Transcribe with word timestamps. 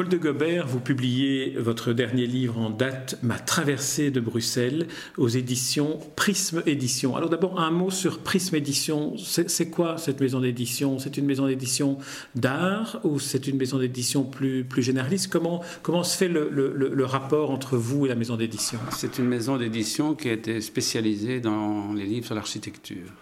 Paul 0.00 0.08
de 0.08 0.16
Gobert, 0.16 0.66
vous 0.66 0.80
publiez 0.80 1.56
votre 1.58 1.92
dernier 1.92 2.26
livre 2.26 2.56
en 2.56 2.70
date, 2.70 3.18
Ma 3.22 3.38
traversée 3.38 4.10
de 4.10 4.18
Bruxelles, 4.18 4.88
aux 5.18 5.28
éditions 5.28 5.98
Prisme 6.16 6.62
Édition. 6.64 7.16
Alors 7.16 7.28
d'abord, 7.28 7.60
un 7.60 7.70
mot 7.70 7.90
sur 7.90 8.20
Prisme 8.20 8.56
Édition. 8.56 9.18
C'est 9.18 9.68
quoi 9.68 9.98
cette 9.98 10.18
maison 10.22 10.40
d'édition? 10.40 10.98
C'est 10.98 11.18
une 11.18 11.26
maison 11.26 11.46
d'édition 11.46 11.98
d'art 12.34 12.98
ou 13.04 13.18
c'est 13.18 13.46
une 13.46 13.58
maison 13.58 13.78
d'édition 13.78 14.24
plus, 14.24 14.64
plus 14.64 14.82
généraliste? 14.82 15.30
Comment, 15.30 15.62
comment 15.82 16.02
se 16.02 16.16
fait 16.16 16.28
le, 16.28 16.48
le, 16.48 17.04
rapport 17.04 17.50
entre 17.50 17.76
vous 17.76 18.06
et 18.06 18.08
la 18.08 18.14
maison 18.14 18.36
d'édition? 18.38 18.78
C'est 18.96 19.18
une 19.18 19.26
maison 19.26 19.58
d'édition 19.58 20.14
qui 20.14 20.30
a 20.30 20.32
été 20.32 20.62
spécialisée 20.62 21.40
dans 21.40 21.92
les 21.92 22.06
livres 22.06 22.24
sur 22.24 22.34
l'architecture. 22.34 23.12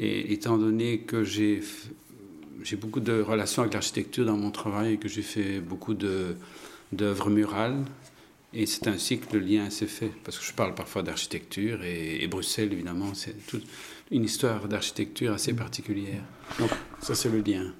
Et 0.00 0.32
étant 0.32 0.58
donné 0.58 1.02
que 1.02 1.22
j'ai 1.22 1.62
j'ai 2.62 2.76
beaucoup 2.76 3.00
de 3.00 3.20
relations 3.20 3.62
avec 3.62 3.74
l'architecture 3.74 4.24
dans 4.24 4.36
mon 4.36 4.50
travail 4.50 4.94
et 4.94 4.96
que 4.98 5.08
j'ai 5.08 5.22
fait 5.22 5.60
beaucoup 5.60 5.94
d'œuvres 5.94 7.30
murales. 7.30 7.84
Et 8.52 8.64
c'est 8.64 8.86
ainsi 8.88 9.18
que 9.18 9.36
le 9.36 9.40
lien 9.40 9.68
s'est 9.70 9.86
fait, 9.86 10.10
parce 10.24 10.38
que 10.38 10.44
je 10.44 10.52
parle 10.52 10.74
parfois 10.74 11.02
d'architecture 11.02 11.82
et, 11.84 12.26
Bruxelles, 12.26 12.72
évidemment, 12.72 13.12
c'est 13.12 13.46
toute 13.46 13.66
une 14.10 14.24
histoire 14.24 14.66
d'architecture 14.68 15.32
assez 15.32 15.52
particulière. 15.52 16.22
Donc 16.58 16.70
ça, 17.02 17.14
c'est 17.14 17.28
le 17.28 17.40
lien. 17.40 17.72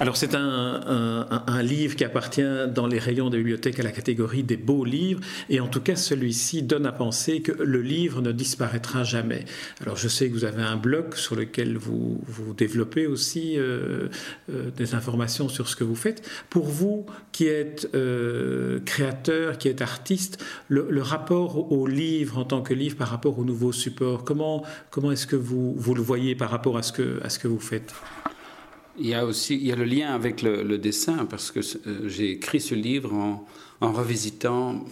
Alors 0.00 0.16
c'est 0.16 0.34
un, 0.34 1.62
livre 1.62 1.96
qui 1.96 2.04
appartient 2.04 2.68
dans 2.72 2.86
les 2.86 2.98
rayons 2.98 3.30
des 3.30 3.38
bibliothèques 3.38 3.80
à 3.80 3.82
la 3.82 3.90
catégorie 3.90 4.42
des 4.42 4.56
beaux 4.56 4.84
livres, 4.84 5.20
et 5.48 5.60
en 5.60 5.68
tout 5.68 5.80
cas 5.80 5.96
celui-ci 5.96 6.62
donne 6.62 6.86
à 6.86 6.92
penser 6.92 7.42
que 7.42 7.52
le 7.52 7.82
livre 7.82 8.22
ne 8.22 8.32
disparaîtra 8.32 9.04
jamais. 9.04 9.44
Alors 9.80 9.96
je 9.96 10.08
sais 10.08 10.28
que 10.28 10.34
vous 10.34 10.44
avez 10.44 10.62
un 10.62 10.76
blog 10.76 11.14
sur 11.14 11.34
lequel 11.34 11.76
vous, 11.76 12.20
vous 12.26 12.54
développez 12.54 13.06
aussi 13.06 13.58
euh, 13.58 14.08
euh, 14.50 14.70
des 14.76 14.94
informations 14.94 15.48
sur 15.48 15.68
ce 15.68 15.76
que 15.76 15.84
vous 15.84 15.96
faites. 15.96 16.28
Pour 16.50 16.66
vous 16.66 17.06
qui 17.32 17.46
êtes 17.46 17.90
euh, 17.94 18.80
créateur, 18.84 19.58
qui 19.58 19.68
êtes 19.68 19.82
artiste, 19.82 20.44
le, 20.68 20.88
rapport 21.02 21.72
au 21.72 21.86
livre 21.86 22.38
en 22.38 22.44
tant 22.44 22.60
que 22.60 22.74
livre 22.74 22.96
par 22.96 23.08
rapport 23.08 23.38
au 23.38 23.44
nouveau 23.44 23.72
support, 23.72 24.24
comment, 24.24 24.64
comment 24.90 25.12
est-ce 25.12 25.26
que 25.26 25.36
vous, 25.36 25.74
vous 25.76 25.94
le 25.94 26.02
voyez 26.02 26.34
par 26.34 26.50
rapport 26.50 26.76
à 26.76 26.82
ce 26.82 26.92
que 26.92 27.48
vous 27.48 27.60
faites? 27.60 27.94
Il 28.98 29.06
y 29.06 29.14
a 29.14 29.24
aussi 29.24 29.54
il 29.54 29.66
y 29.66 29.72
a 29.72 29.76
le 29.76 29.84
lien 29.84 30.14
avec 30.14 30.42
le, 30.42 30.78
dessin, 30.78 31.24
parce 31.26 31.50
que 31.50 31.60
euh, 31.60 32.08
j'ai 32.08 32.32
écrit 32.32 32.60
ce 32.60 32.74
livre 32.74 33.12
en, 33.12 33.46
en, 33.80 33.92
revisitant 33.92 34.84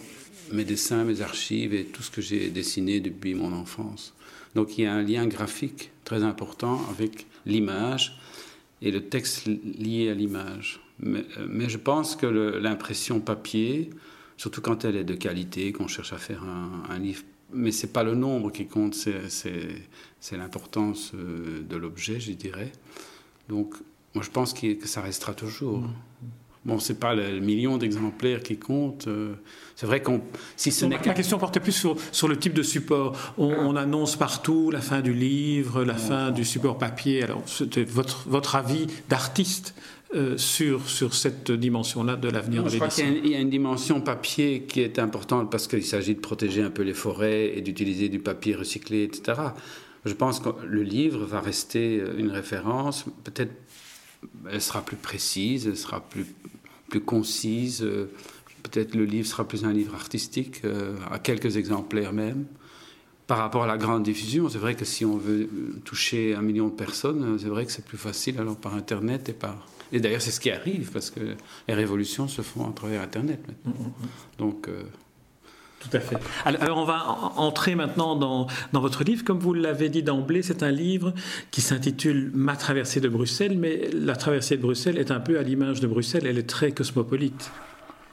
mes 0.51 0.63
dessins, 0.63 1.03
mes 1.03 1.21
archives 1.21 1.73
et 1.73 1.85
tout 1.85 2.03
ce 2.03 2.11
que 2.11 2.21
j'ai 2.21 2.49
dessiné 2.49 2.99
depuis 2.99 3.33
mon 3.35 3.53
enfance. 3.53 4.13
Donc 4.55 4.77
il 4.77 4.83
y 4.83 4.87
a 4.87 4.93
un 4.93 5.03
lien 5.03 5.27
graphique 5.27 5.91
très 6.03 6.23
important 6.23 6.81
avec 6.89 7.27
l'image 7.45 8.17
et 8.81 8.91
le 8.91 9.03
texte 9.03 9.45
lié 9.45 10.09
à 10.09 10.13
l'image. 10.13 10.79
Mais, 10.99 11.25
euh, 11.37 11.47
mais, 11.49 11.69
je 11.69 11.77
pense 11.77 12.15
que 12.15 12.25
l'impression 12.25 13.19
papier, 13.19 13.89
surtout 14.37 14.61
quand 14.61 14.85
elle 14.85 14.95
est 14.95 15.03
de 15.03 15.13
qualité, 15.13 15.71
qu'on 15.73 15.87
cherche 15.87 16.13
à 16.13 16.17
faire 16.17 16.43
un, 16.43 16.97
livre 16.99 17.23
mais 17.53 17.71
c'est 17.71 17.93
pas 17.93 18.03
le 18.03 18.13
nombre 18.13 18.51
qui 18.51 18.67
compte, 18.67 18.93
c'est 18.93 20.35
l'importance 20.37 21.13
euh, 21.13 21.61
de 21.61 21.77
l'objet, 21.77 22.19
je 22.19 22.33
dirais. 22.33 22.73
Donc 23.47 23.75
moi, 24.15 24.23
je 24.23 24.29
pense 24.29 24.53
que, 24.53 24.85
ça 24.85 25.01
restera 25.01 25.33
toujours. 25.33 25.79
Mm. 25.79 25.93
Bon, 26.67 26.79
c'est 26.79 26.99
pas 26.99 27.15
le 27.15 27.39
million 27.39 27.77
d'exemplaires 27.77 28.43
qui 28.43 28.57
compte. 28.57 29.07
Euh, 29.07 29.35
c'est 29.77 29.85
vrai 29.85 30.01
qu'on, 30.01 30.21
si 30.57 30.71
ce 30.73 30.85
n'est 30.85 30.97
Ma 30.97 31.13
question 31.13 31.37
portait 31.37 31.61
plus 31.61 31.71
sur, 31.71 31.95
sur, 32.11 32.27
le 32.27 32.37
type 32.37 32.53
de 32.53 32.61
support. 32.61 33.15
On, 33.37 33.77
annonce 33.77 34.17
partout 34.17 34.69
la 34.69 34.81
fin 34.81 34.99
du 34.99 35.13
livre, 35.13 35.85
la 35.85 35.93
fin 35.93 36.29
du 36.31 36.43
support 36.43 36.77
papier. 36.77 37.23
Alors, 37.23 37.41
c'était 37.45 37.85
votre, 37.85 38.27
votre 38.27 38.55
avis 38.55 38.87
d'artiste 39.07 39.75
euh, 40.13 40.37
sur, 40.37 40.89
sur 40.89 41.13
cette 41.13 41.51
dimension-là 41.51 42.17
de 42.17 42.27
l'avenir 42.27 42.63
de 42.63 42.69
l'édition. 42.69 42.89
Je 42.89 43.01
crois 43.01 43.21
qu'il 43.21 43.31
y, 43.31 43.35
a 43.35 43.39
une 43.39 43.49
dimension 43.49 44.01
papier 44.01 44.63
qui 44.63 44.81
est 44.81 44.99
importante 44.99 45.49
parce 45.49 45.67
qu'il 45.67 45.85
s'agit 45.85 46.15
de 46.15 46.19
protéger 46.19 46.63
un 46.63 46.69
peu 46.69 46.83
les 46.83 46.93
forêts 46.93 47.57
et 47.57 47.61
d'utiliser 47.61 48.09
du 48.09 48.19
papier 48.19 48.55
recyclé, 48.55 49.03
etc. 49.03 49.39
Je 50.03 50.13
pense 50.13 50.41
que 50.41 50.49
le 50.65 50.83
livre 50.83 51.25
va 51.25 51.39
rester 51.39 52.03
une 52.17 52.31
référence, 52.31 53.05
peut-être 53.23 53.53
elle 54.49 54.61
sera 54.61 54.81
plus 54.81 54.97
précise, 54.97 55.67
elle 55.67 55.77
sera 55.77 56.01
plus, 56.01 56.25
plus 56.89 57.01
concise. 57.01 57.83
Euh, 57.83 58.11
peut-être 58.63 58.95
le 58.95 59.05
livre 59.05 59.27
sera 59.27 59.47
plus 59.47 59.65
un 59.65 59.73
livre 59.73 59.95
artistique, 59.95 60.61
euh, 60.65 60.95
à 61.09 61.19
quelques 61.19 61.57
exemplaires 61.57 62.13
même. 62.13 62.45
Par 63.27 63.39
rapport 63.39 63.63
à 63.63 63.67
la 63.67 63.77
grande 63.77 64.03
diffusion, 64.03 64.47
c'est 64.47 64.57
vrai 64.57 64.75
que 64.75 64.85
si 64.85 65.03
on 65.03 65.17
veut 65.17 65.49
toucher 65.83 66.33
un 66.33 66.41
million 66.41 66.67
de 66.67 66.73
personnes, 66.73 67.37
c'est 67.39 67.49
vrai 67.49 67.65
que 67.65 67.71
c'est 67.71 67.83
plus 67.83 67.97
facile 67.97 68.39
alors 68.39 68.55
par 68.55 68.73
Internet 68.73 69.27
et 69.29 69.33
par... 69.33 69.67
Et 69.91 69.99
d'ailleurs, 69.99 70.21
c'est 70.21 70.31
ce 70.31 70.39
qui 70.39 70.49
arrive, 70.49 70.91
parce 70.91 71.09
que 71.09 71.35
les 71.67 71.73
révolutions 71.73 72.27
se 72.27 72.41
font 72.41 72.69
à 72.69 72.71
travers 72.71 73.01
Internet 73.01 73.41
maintenant. 73.47 73.81
Mm, 73.81 73.83
mm, 73.83 74.05
mm. 74.05 74.09
Donc... 74.37 74.67
Euh, 74.69 74.83
tout 75.79 75.95
à 75.95 75.99
fait. 75.99 76.17
Alors 76.43 76.77
on 76.77 76.85
va 76.85 77.05
entrer 77.35 77.75
maintenant 77.75 78.15
dans, 78.15 78.47
dans 78.73 78.81
votre 78.81 79.03
livre. 79.03 79.23
Comme 79.23 79.39
vous 79.39 79.53
l'avez 79.53 79.89
dit 79.89 80.03
d'emblée, 80.03 80.41
c'est 80.41 80.63
un 80.63 80.71
livre 80.71 81.13
qui 81.51 81.61
s'intitule 81.61 82.31
Ma 82.33 82.55
traversée 82.55 82.99
de 82.99 83.07
Bruxelles, 83.07 83.57
mais 83.57 83.89
la 83.93 84.15
traversée 84.15 84.57
de 84.57 84.61
Bruxelles 84.61 84.97
est 84.97 85.11
un 85.11 85.19
peu 85.19 85.37
à 85.37 85.43
l'image 85.43 85.79
de 85.79 85.87
Bruxelles, 85.87 86.25
elle 86.25 86.37
est 86.37 86.49
très 86.49 86.71
cosmopolite. 86.71 87.51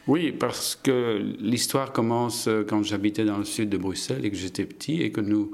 Oui, 0.06 0.32
parce 0.32 0.78
que 0.80 1.22
l'histoire 1.40 1.92
commence 1.92 2.46
euh, 2.46 2.62
quand 2.68 2.82
j'habitais 2.82 3.24
dans 3.24 3.38
le 3.38 3.44
sud 3.44 3.70
de 3.70 3.78
Bruxelles 3.78 4.26
et 4.26 4.30
que 4.30 4.36
j'étais 4.36 4.66
petit 4.66 5.00
et 5.00 5.10
que 5.10 5.22
nous 5.22 5.52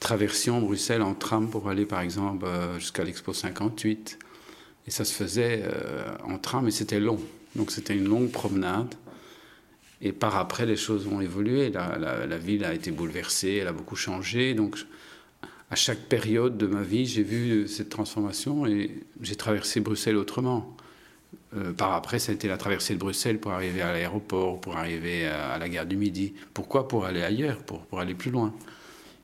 traversions 0.00 0.60
Bruxelles 0.62 1.02
en 1.02 1.12
tram 1.12 1.50
pour 1.50 1.68
aller 1.68 1.84
par 1.84 2.00
exemple 2.00 2.46
euh, 2.46 2.78
jusqu'à 2.78 3.04
l'Expo 3.04 3.34
58. 3.34 4.18
Et 4.86 4.90
ça 4.90 5.04
se 5.04 5.12
faisait 5.12 5.62
euh, 5.64 6.14
en 6.24 6.38
tram 6.38 6.66
et 6.66 6.70
c'était 6.70 6.98
long. 6.98 7.18
Donc 7.56 7.70
c'était 7.70 7.94
une 7.94 8.08
longue 8.08 8.30
promenade. 8.30 8.94
Et 10.02 10.12
par 10.12 10.36
après, 10.36 10.66
les 10.66 10.76
choses 10.76 11.06
ont 11.06 11.20
évolué. 11.20 11.70
La, 11.70 12.38
ville 12.38 12.64
a 12.64 12.72
été 12.72 12.90
bouleversée, 12.90 13.56
elle 13.56 13.68
a 13.68 13.72
beaucoup 13.72 13.96
changé. 13.96 14.54
Donc, 14.54 14.78
à 15.70 15.76
chaque 15.76 16.00
période 16.00 16.56
de 16.56 16.66
ma 16.66 16.82
vie, 16.82 17.06
j'ai 17.06 17.22
vu 17.22 17.68
cette 17.68 17.90
transformation 17.90 18.66
et 18.66 19.02
j'ai 19.20 19.36
traversé 19.36 19.80
Bruxelles 19.80 20.16
autrement. 20.16 20.74
Euh, 21.56 21.72
par 21.72 21.92
après, 21.92 22.18
ça 22.18 22.32
a 22.32 22.34
été 22.34 22.48
la 22.48 22.56
traversée 22.56 22.94
de 22.94 22.98
Bruxelles 22.98 23.38
pour 23.38 23.52
arriver 23.52 23.82
à 23.82 23.92
l'aéroport, 23.92 24.60
pour 24.60 24.76
arriver 24.76 25.26
à, 25.26 25.58
la 25.58 25.68
gare 25.68 25.86
du 25.86 25.96
Midi. 25.96 26.32
Pourquoi? 26.54 26.88
Pour 26.88 27.04
aller 27.04 27.22
ailleurs, 27.22 27.58
pour, 27.58 28.00
aller 28.00 28.14
plus 28.14 28.30
loin. 28.30 28.54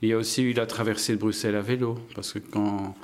Il 0.02 0.08
y 0.10 0.12
a 0.12 0.18
aussi 0.18 0.42
eu 0.42 0.52
la 0.52 0.66
traversée 0.66 1.14
de 1.14 1.18
Bruxelles 1.18 1.56
à 1.56 1.62
vélo, 1.62 1.98
parce 2.14 2.32
que 2.32 2.38
quand 2.38 2.94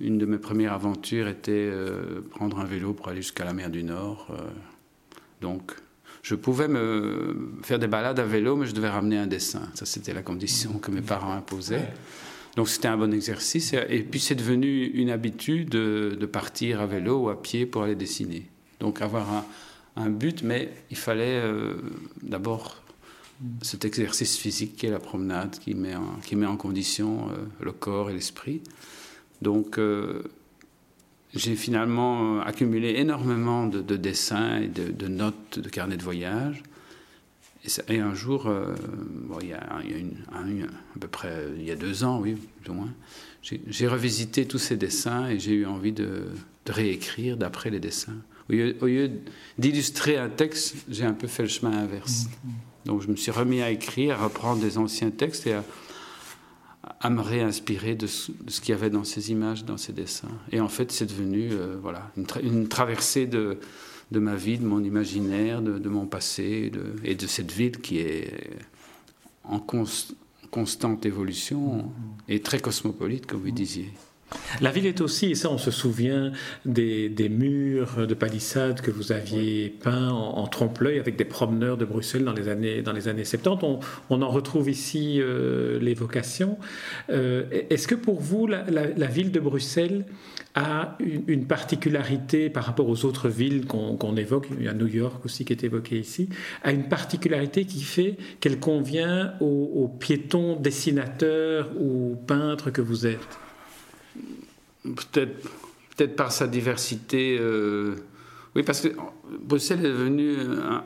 une 0.00 0.18
de 0.18 0.26
mes 0.26 0.38
premières 0.38 0.72
aventures 0.72 1.28
était 1.28 1.52
euh, 1.52 2.22
prendre 2.30 2.58
un 2.58 2.64
vélo 2.64 2.94
pour 2.94 3.08
aller 3.08 3.22
jusqu'à 3.22 3.44
la 3.44 3.52
mer 3.52 3.70
du 3.70 3.84
Nord, 3.84 4.28
euh, 4.30 4.36
donc 5.40 5.76
je 6.24 6.34
pouvais 6.34 6.68
me 6.68 7.52
faire 7.62 7.78
des 7.78 7.86
balades 7.86 8.18
à 8.18 8.24
vélo, 8.24 8.56
mais 8.56 8.64
je 8.64 8.72
devais 8.72 8.88
ramener 8.88 9.18
un 9.18 9.26
dessin. 9.26 9.68
Ça, 9.74 9.84
c'était 9.84 10.14
la 10.14 10.22
condition 10.22 10.78
que 10.78 10.90
mes 10.90 11.02
parents 11.02 11.32
imposaient. 11.32 11.92
Donc 12.56 12.70
c'était 12.70 12.88
un 12.88 12.96
bon 12.96 13.12
exercice. 13.12 13.74
Et 13.90 14.02
puis 14.02 14.20
c'est 14.20 14.34
devenu 14.34 14.86
une 14.86 15.10
habitude 15.10 15.68
de, 15.68 16.26
partir 16.26 16.80
à 16.80 16.86
vélo 16.86 17.24
ou 17.24 17.28
à 17.28 17.40
pied 17.40 17.66
pour 17.66 17.82
aller 17.82 17.94
dessiner. 17.94 18.46
Donc 18.80 19.02
avoir 19.02 19.44
un, 19.96 20.08
but, 20.08 20.42
mais 20.42 20.72
il 20.90 20.96
fallait 20.96 21.40
euh, 21.42 21.74
d'abord 22.22 22.82
cet 23.60 23.84
exercice 23.84 24.38
physique 24.38 24.76
qui 24.76 24.86
est 24.86 24.90
la 24.90 25.00
promenade, 25.00 25.58
qui 25.58 25.74
met 25.74 25.94
en, 25.94 26.16
qui 26.24 26.36
met 26.36 26.46
en 26.46 26.56
condition 26.56 27.28
euh, 27.28 27.36
le 27.60 27.72
corps 27.72 28.08
et 28.08 28.14
l'esprit. 28.14 28.62
Donc 29.42 29.76
euh, 29.76 30.22
j'ai 31.34 31.56
finalement 31.56 32.38
euh, 32.38 32.42
accumulé 32.42 32.94
énormément 32.96 33.66
de, 33.66 33.96
dessins 33.96 34.60
et 34.60 34.68
de, 34.68 35.08
notes 35.08 35.58
de 35.58 35.68
carnet 35.68 35.96
de 35.96 36.02
voyage. 36.02 36.62
Et, 37.88 37.98
un 37.98 38.14
jour, 38.14 38.46
euh, 38.46 38.74
il, 39.40 39.48
y 39.48 39.52
a, 39.54 39.58
à 39.58 40.98
peu 41.00 41.08
près 41.08 41.46
il 41.56 41.64
y 41.64 41.70
a 41.70 41.76
deux 41.76 42.04
ans, 42.04 42.20
oui, 42.20 42.36
plus 42.62 42.70
ou 42.70 42.74
moins, 42.74 42.92
j'ai 43.42 43.88
revisité 43.88 44.46
tous 44.46 44.58
ces 44.58 44.76
dessins 44.76 45.28
et 45.28 45.38
j'ai 45.38 45.52
eu 45.52 45.66
envie 45.66 45.92
de, 45.92 46.24
réécrire 46.68 47.36
d'après 47.36 47.70
les 47.70 47.80
dessins. 47.80 48.16
Au 48.50 48.86
lieu, 48.86 49.10
d'illustrer 49.58 50.18
un 50.18 50.28
texte, 50.28 50.76
j'ai 50.90 51.04
un 51.04 51.14
peu 51.14 51.26
fait 51.26 51.44
le 51.44 51.48
chemin 51.48 51.72
inverse. 51.72 52.24
Mmh, 52.24 52.48
mmh. 52.48 52.52
Donc 52.84 53.02
je 53.02 53.08
me 53.08 53.16
suis 53.16 53.30
remis 53.30 53.62
à 53.62 53.70
écrire, 53.70 54.20
à 54.20 54.24
reprendre 54.24 54.60
des 54.60 54.76
anciens 54.76 55.10
textes 55.10 55.46
et 55.46 55.54
à, 55.54 55.64
à 57.00 57.10
me 57.10 57.20
réinspirer 57.20 57.94
de 57.94 58.06
ce, 58.06 58.32
qu'il 58.60 58.70
y 58.70 58.72
avait 58.72 58.90
dans 58.90 59.04
ces 59.04 59.30
images, 59.30 59.64
dans 59.64 59.76
ces 59.76 59.92
dessins. 59.92 60.28
Et 60.52 60.60
en 60.60 60.68
fait, 60.68 60.92
c'est 60.92 61.06
devenu 61.06 61.50
euh, 61.52 61.76
voilà, 61.80 62.10
une, 62.42 62.68
traversée 62.68 63.26
de, 63.26 63.58
de, 64.10 64.18
ma 64.18 64.34
vie, 64.34 64.58
de 64.58 64.66
mon 64.66 64.82
imaginaire, 64.82 65.62
de, 65.62 65.88
mon 65.88 66.06
passé 66.06 66.72
et 67.04 67.14
de 67.14 67.26
cette 67.26 67.52
ville 67.52 67.78
qui 67.78 67.98
est 67.98 68.50
en 69.44 69.60
constante 70.50 71.06
évolution 71.06 71.92
et 72.28 72.40
très 72.40 72.58
cosmopolite, 72.58 73.26
comme 73.26 73.40
vous 73.40 73.50
disiez. 73.50 73.92
La 74.60 74.70
ville 74.70 74.86
est 74.86 75.00
aussi, 75.00 75.32
et 75.32 75.34
ça 75.34 75.50
on 75.50 75.58
se 75.58 75.70
souvient, 75.70 76.32
des, 76.64 77.10
murs 77.28 78.06
de 78.06 78.14
palissades 78.14 78.80
que 78.80 78.90
vous 78.90 79.12
aviez 79.12 79.68
peints 79.68 80.10
en, 80.10 80.46
trompe-l'œil 80.46 80.98
avec 80.98 81.16
des 81.16 81.24
promeneurs 81.24 81.76
de 81.76 81.84
Bruxelles 81.84 82.24
dans 82.24 82.32
les 82.32 82.48
années, 82.48 82.82
dans 82.82 82.92
les 82.92 83.08
années 83.08 83.24
70. 83.24 83.80
On, 84.10 84.22
en 84.22 84.28
retrouve 84.28 84.70
ici 84.70 85.20
euh, 85.20 85.78
l'évocation. 85.80 86.58
Euh, 87.10 87.44
est-ce 87.70 87.88
que 87.88 87.94
pour 87.94 88.20
vous, 88.20 88.46
la, 88.46 89.06
ville 89.06 89.32
de 89.32 89.40
Bruxelles 89.40 90.04
a 90.54 90.96
une, 91.00 91.46
particularité 91.46 92.48
par 92.48 92.64
rapport 92.64 92.88
aux 92.88 93.04
autres 93.04 93.28
villes 93.28 93.66
qu'on 93.66 94.16
évoque, 94.16 94.48
il 94.56 94.64
y 94.64 94.68
a 94.68 94.74
New 94.74 94.86
York 94.86 95.24
aussi 95.24 95.44
qui 95.44 95.52
est 95.52 95.64
évoqué 95.64 95.98
ici, 95.98 96.28
a 96.62 96.72
une 96.72 96.88
particularité 96.88 97.64
qui 97.64 97.82
fait 97.82 98.16
qu'elle 98.40 98.60
convient 98.60 99.34
aux 99.40 99.88
piétons, 99.98 100.56
dessinateurs 100.56 101.70
ou 101.80 102.16
peintres 102.26 102.70
que 102.70 102.80
vous 102.80 103.06
êtes? 103.06 103.43
Peut-être 104.84 105.48
peut 105.96 106.08
par 106.08 106.32
sa 106.32 106.46
diversité. 106.46 107.36
Euh, 107.40 107.96
oui, 108.54 108.62
parce 108.62 108.80
que 108.80 108.88
Bruxelles 109.40 109.80
est 109.80 109.88
devenu 109.88 110.36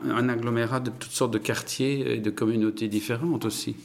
un, 0.09 0.29
agglomérat 0.29 0.79
de 0.79 0.89
toutes 0.89 1.11
sortes 1.11 1.31
de 1.31 1.37
quartiers 1.37 2.15
et 2.15 2.17
de 2.17 2.29
communautés 2.29 2.87
différentes 2.87 3.45
aussi. 3.45 3.75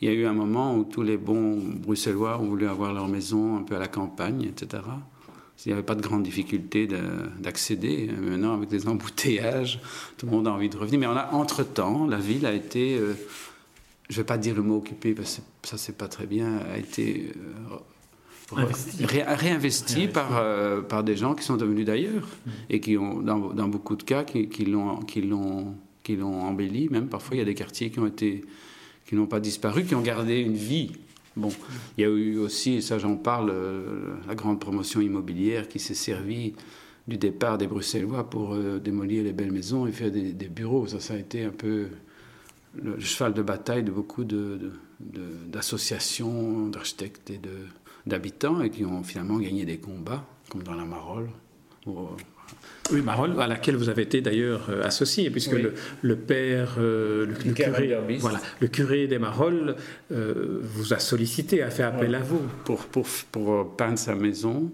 Il 0.00 0.08
y 0.08 0.10
a 0.10 0.14
eu 0.14 0.26
un 0.26 0.32
moment 0.32 0.76
où 0.76 0.84
tous 0.84 1.02
les 1.02 1.16
bons 1.16 1.56
Bruxellois 1.56 2.38
ont 2.38 2.46
voulu 2.46 2.68
avoir 2.68 2.92
leur 2.92 3.08
maison 3.08 3.56
un 3.56 3.62
peu 3.62 3.76
à 3.76 3.78
la 3.78 3.88
campagne, 3.88 4.42
etc. 4.42 4.82
Il 5.64 5.68
n'y 5.68 5.72
avait 5.72 5.82
pas 5.82 5.96
de 5.96 6.02
grande 6.02 6.22
difficulté 6.22 6.86
d'accéder. 7.38 8.08
Maintenant, 8.20 8.54
avec 8.54 8.68
des 8.68 8.86
embouteillages, 8.88 9.80
tout 10.16 10.26
le 10.26 10.32
monde 10.32 10.46
a 10.46 10.52
envie 10.52 10.68
de 10.68 10.76
revenir. 10.76 11.00
Mais 11.00 11.06
entre-temps, 11.32 12.06
la 12.06 12.18
ville 12.18 12.46
a 12.46 12.52
été, 12.52 12.96
euh, 12.96 13.14
je 14.08 14.14
ne 14.14 14.16
vais 14.18 14.26
pas 14.26 14.38
dire 14.38 14.54
le 14.54 14.62
mot 14.62 14.76
occupé, 14.76 15.14
parce 15.14 15.36
que 15.62 15.68
ça, 15.68 15.78
c'est 15.78 15.96
pas 15.96 16.08
très 16.08 16.26
bien, 16.26 16.58
a 16.72 16.78
été 16.78 17.32
euh, 17.36 17.76
réinvesti, 18.52 20.08
par, 20.08 20.38
euh, 20.38 20.80
par 20.80 21.04
des 21.04 21.16
gens 21.16 21.34
qui 21.34 21.44
sont 21.44 21.56
devenus 21.56 21.84
d'ailleurs 21.84 22.26
mm. 22.46 22.50
et 22.70 22.80
qui 22.80 22.96
ont, 22.96 23.20
dans, 23.20 23.52
dans, 23.52 23.68
beaucoup 23.68 23.96
de 23.96 24.02
cas, 24.02 24.24
qui, 24.24 24.48
qui 24.48 24.64
l'ont 24.64 25.00
qui 26.02 26.16
l'ont 26.16 26.40
embelli. 26.40 26.88
Même 26.88 27.08
parfois, 27.08 27.36
il 27.36 27.40
y 27.40 27.42
a 27.42 27.44
des 27.44 27.54
quartiers 27.54 27.90
qui 27.90 27.98
ont 27.98 28.06
été 28.06 28.42
qui 29.06 29.14
n'ont 29.14 29.26
pas 29.26 29.40
disparu, 29.40 29.84
qui 29.84 29.94
ont 29.94 30.02
gardé 30.02 30.40
une 30.40 30.54
vie. 30.54 30.92
Bon, 31.36 31.50
il 31.96 32.02
y 32.02 32.04
a 32.04 32.08
eu 32.08 32.38
aussi, 32.38 32.74
et 32.74 32.80
ça 32.80 32.98
j'en 32.98 33.16
parle, 33.16 33.50
euh, 33.50 34.14
la 34.26 34.34
grande 34.34 34.60
promotion 34.60 35.00
immobilière 35.00 35.68
qui 35.68 35.78
s'est 35.78 35.94
servie 35.94 36.54
du 37.06 37.16
départ 37.16 37.58
des 37.58 37.66
Bruxellois 37.66 38.28
pour 38.28 38.54
euh, 38.54 38.78
démolir 38.78 39.24
les 39.24 39.32
belles 39.32 39.52
maisons 39.52 39.86
et 39.86 39.92
faire 39.92 40.10
des, 40.10 40.32
des, 40.32 40.48
bureaux. 40.48 40.86
Ça, 40.88 41.00
ça 41.00 41.14
a 41.14 41.16
été 41.16 41.44
un 41.44 41.50
peu 41.50 41.88
le 42.74 43.00
cheval 43.00 43.32
de 43.34 43.42
bataille 43.42 43.82
de 43.82 43.90
beaucoup 43.90 44.24
d'associations, 44.24 46.66
de, 46.66 46.72
d'architectes 46.72 47.30
et 47.30 47.38
de, 47.38 47.50
d'habitants 48.06 48.60
et 48.62 48.70
qui 48.70 48.84
ont 48.84 49.02
finalement 49.02 49.38
gagné 49.38 49.64
des 49.64 49.78
combats, 49.78 50.24
comme 50.48 50.62
dans 50.62 50.74
la 50.74 50.84
Marole. 50.84 51.28
Euh, 51.86 51.92
oui, 52.90 53.02
Marolles, 53.02 53.38
à 53.40 53.46
laquelle 53.46 53.76
vous 53.76 53.88
avez 53.90 54.02
été 54.02 54.20
d'ailleurs 54.20 54.70
euh, 54.70 54.82
associé, 54.82 55.30
puisque 55.30 55.54
le, 56.02 56.16
père, 56.16 56.76
euh, 56.78 57.26
le, 57.26 57.52
curé, 57.52 57.98
voilà, 58.18 58.40
le 58.60 58.68
curé 58.68 59.06
des 59.06 59.18
Marolles 59.18 59.76
vous 60.10 60.94
a 60.94 60.98
sollicité, 60.98 61.62
a 61.62 61.70
fait 61.70 61.82
appel 61.82 62.14
à 62.14 62.20
vous. 62.20 62.40
Pour, 62.64 62.86
pour, 62.86 63.06
pour 63.30 63.76
peindre 63.76 63.98
sa 63.98 64.14
maison, 64.14 64.70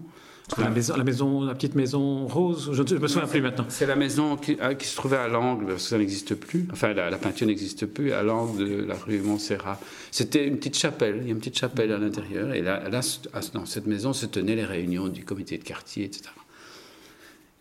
la 0.57 0.69
maison, 1.03 1.41
la 1.43 1.55
petite 1.55 1.75
maison 1.75 2.27
rose, 2.27 2.69
je 2.71 2.81
ne 2.81 2.99
me 2.99 3.07
souviens 3.07 3.27
plus 3.27 3.41
maintenant. 3.41 3.65
C'est 3.69 3.85
la 3.85 3.95
maison 3.95 4.37
qui, 4.37 4.57
euh, 4.61 4.75
se 4.79 4.95
trouvait 4.95 5.17
à 5.17 5.27
l'angle, 5.27 5.65
parce 5.65 5.83
que 5.83 5.89
ça 5.89 5.97
n'existe 5.97 6.35
plus. 6.35 6.67
Enfin, 6.71 6.93
la, 6.93 7.17
peinture 7.17 7.47
n'existe 7.47 7.85
plus, 7.87 8.11
à 8.11 8.21
l'angle 8.23 8.59
de 8.59 8.83
la 8.83 8.95
rue 8.95 9.19
Montserrat. 9.19 9.79
C'était 10.11 10.47
une 10.47 10.57
petite 10.57 10.77
chapelle, 10.77 11.17
il 11.21 11.25
y 11.25 11.29
a 11.29 11.31
une 11.31 11.39
petite 11.39 11.57
chapelle 11.57 11.91
à 11.91 11.97
l'intérieur. 11.97 12.53
Et 12.53 12.61
là, 12.61 12.83
dans 12.89 13.65
cette 13.65 13.87
maison 13.87 14.13
se 14.13 14.25
tenaient 14.25 14.55
les 14.55 14.65
réunions 14.65 15.07
du 15.07 15.25
comité 15.25 15.57
de 15.57 15.63
quartier, 15.63 16.05
etc. 16.05 16.29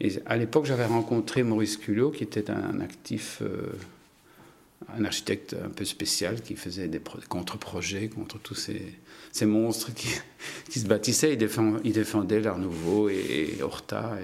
Et 0.00 0.12
à 0.26 0.36
l'époque, 0.36 0.66
j'avais 0.66 0.86
rencontré 0.86 1.42
Maurice 1.42 1.76
Culot, 1.76 2.10
qui 2.10 2.24
était 2.24 2.50
un 2.50 2.80
actif. 2.80 3.38
Euh, 3.42 3.72
un 4.96 5.04
architecte 5.04 5.54
un 5.54 5.70
peu 5.70 5.84
spécial 5.84 6.42
qui 6.42 6.56
faisait 6.56 6.88
des 6.88 7.00
contre-projets 7.28 8.08
contre 8.08 8.38
tous 8.38 8.54
ces, 8.54 8.94
ces 9.32 9.46
monstres 9.46 9.92
qui, 9.94 10.08
qui, 10.70 10.80
se 10.80 10.86
bâtissaient. 10.86 11.32
Il, 11.32 11.38
défend, 11.38 11.76
il 11.84 11.92
défendait 11.92 12.40
l'Art 12.40 12.58
Nouveau 12.58 13.08
et, 13.08 13.58
Horta. 13.62 14.16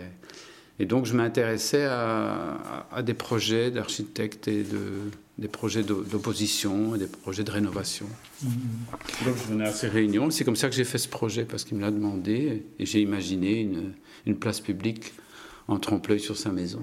Et, 0.79 0.87
donc 0.87 1.07
je 1.07 1.15
m'intéressais 1.15 1.85
à, 1.85 2.87
à, 2.91 3.03
des 3.03 3.15
projets 3.15 3.71
d'architectes 3.71 4.49
et 4.49 4.63
de, 4.63 5.11
des 5.39 5.49
projets 5.49 5.83
d'opposition 5.83 6.95
et 6.95 6.99
des 6.99 7.07
projets 7.07 7.45
de 7.45 7.51
rénovation. 7.51 8.07
Mm-hmm. 8.45 9.25
Donc 9.27 9.37
je 9.37 9.53
venais 9.53 9.67
à 9.67 9.73
ces 9.73 9.89
réunions. 9.89 10.31
C'est 10.31 10.45
comme 10.45 10.57
ça 10.57 10.69
que 10.69 10.75
j'ai 10.75 10.85
fait 10.85 10.99
ce 10.99 11.09
projet 11.09 11.45
parce 11.45 11.65
qu'il 11.65 11.77
me 11.77 11.83
l'a 11.83 11.91
demandé 11.91 12.63
et 12.79 12.87
j'ai 12.87 13.01
imaginé 13.01 13.61
une, 13.61 13.93
une 14.27 14.37
place 14.37 14.61
publique 14.61 15.13
en 15.69 15.79
trompe-l'œil 15.79 16.21
sur 16.21 16.37
sa 16.37 16.51
maison. 16.51 16.83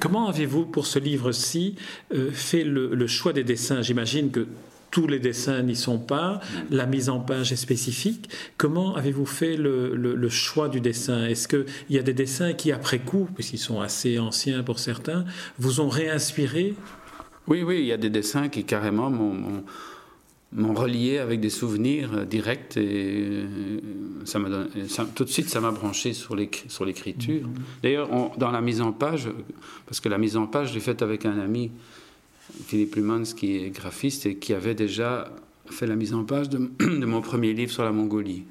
Comment 0.00 0.28
avez-vous, 0.28 0.66
pour 0.66 0.86
ce 0.86 0.98
livre-ci, 0.98 1.76
euh, 2.14 2.30
fait 2.30 2.64
le, 2.64 3.06
choix 3.06 3.32
des 3.32 3.44
dessins? 3.44 3.82
J'imagine 3.82 4.30
que 4.30 4.46
tous 4.90 5.06
les 5.06 5.18
dessins 5.18 5.62
n'y 5.62 5.74
sont 5.74 5.98
pas, 5.98 6.40
la 6.70 6.86
mise 6.86 7.08
en 7.08 7.18
page 7.18 7.52
est 7.52 7.56
spécifique. 7.56 8.30
Comment 8.56 8.94
avez-vous 8.94 9.26
fait 9.26 9.56
le, 9.56 10.28
choix 10.28 10.68
du 10.68 10.80
dessin? 10.80 11.26
Est-ce 11.26 11.48
qu'il 11.48 11.66
y 11.90 11.98
a 11.98 12.02
des 12.02 12.14
dessins 12.14 12.52
qui, 12.52 12.70
après 12.72 13.00
coup, 13.00 13.28
puisqu'ils 13.34 13.58
sont 13.58 13.80
assez 13.80 14.18
anciens 14.18 14.62
pour 14.62 14.78
certains, 14.78 15.24
vous 15.58 15.80
ont 15.80 15.88
réinspiré? 15.88 16.74
Oui, 17.46 17.62
oui, 17.62 17.80
il 17.80 17.86
y 17.86 17.92
a 17.92 17.96
des 17.96 18.10
dessins 18.10 18.48
qui 18.48 18.64
carrément 18.64 19.10
m'ont 19.10 19.64
m'ont 20.54 20.74
relié 20.74 21.18
avec 21.18 21.40
des 21.40 21.50
souvenirs 21.50 22.10
euh, 22.14 22.24
directs 22.24 22.76
et 22.76 22.80
euh, 22.84 23.78
ça 24.24 24.38
m'a 24.38 24.48
tout 25.14 25.24
de 25.24 25.28
suite 25.28 25.48
ça 25.48 25.60
m'a 25.60 25.72
branché 25.72 26.12
sur 26.12 26.36
l'écriture. 26.36 27.46
Mhm. 27.46 27.54
D'ailleurs, 27.82 28.08
dans 28.38 28.50
la 28.50 28.60
mise 28.60 28.80
en 28.80 28.92
page, 28.92 29.28
parce 29.86 30.00
que 30.00 30.08
la 30.08 30.18
mise 30.18 30.36
en 30.36 30.46
page, 30.46 30.70
je 30.70 30.74
l'ai 30.74 30.80
faite 30.80 31.02
avec 31.02 31.26
un 31.26 31.38
ami, 31.38 31.72
Philippe 32.66 32.94
Lumans, 32.94 33.24
qui 33.36 33.56
est 33.56 33.70
graphiste 33.70 34.26
et 34.26 34.36
qui 34.36 34.54
avait 34.54 34.74
déjà 34.74 35.28
fait 35.70 35.86
la 35.86 35.96
mise 35.96 36.14
en 36.14 36.24
page 36.24 36.48
de, 36.48 36.70
mon 37.06 37.20
premier 37.20 37.52
livre 37.52 37.72
sur 37.72 37.84
la 37.84 37.92
Mongolie. 37.92 38.44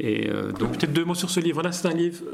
Et 0.00 0.28
euh, 0.28 0.50
donc 0.50 0.76
peut-être 0.76 0.92
deux 0.92 1.04
mots 1.04 1.14
sur 1.14 1.30
ce 1.30 1.38
livre-là. 1.38 1.70
C'est 1.70 1.86
un 1.86 1.94
livre 1.94 2.24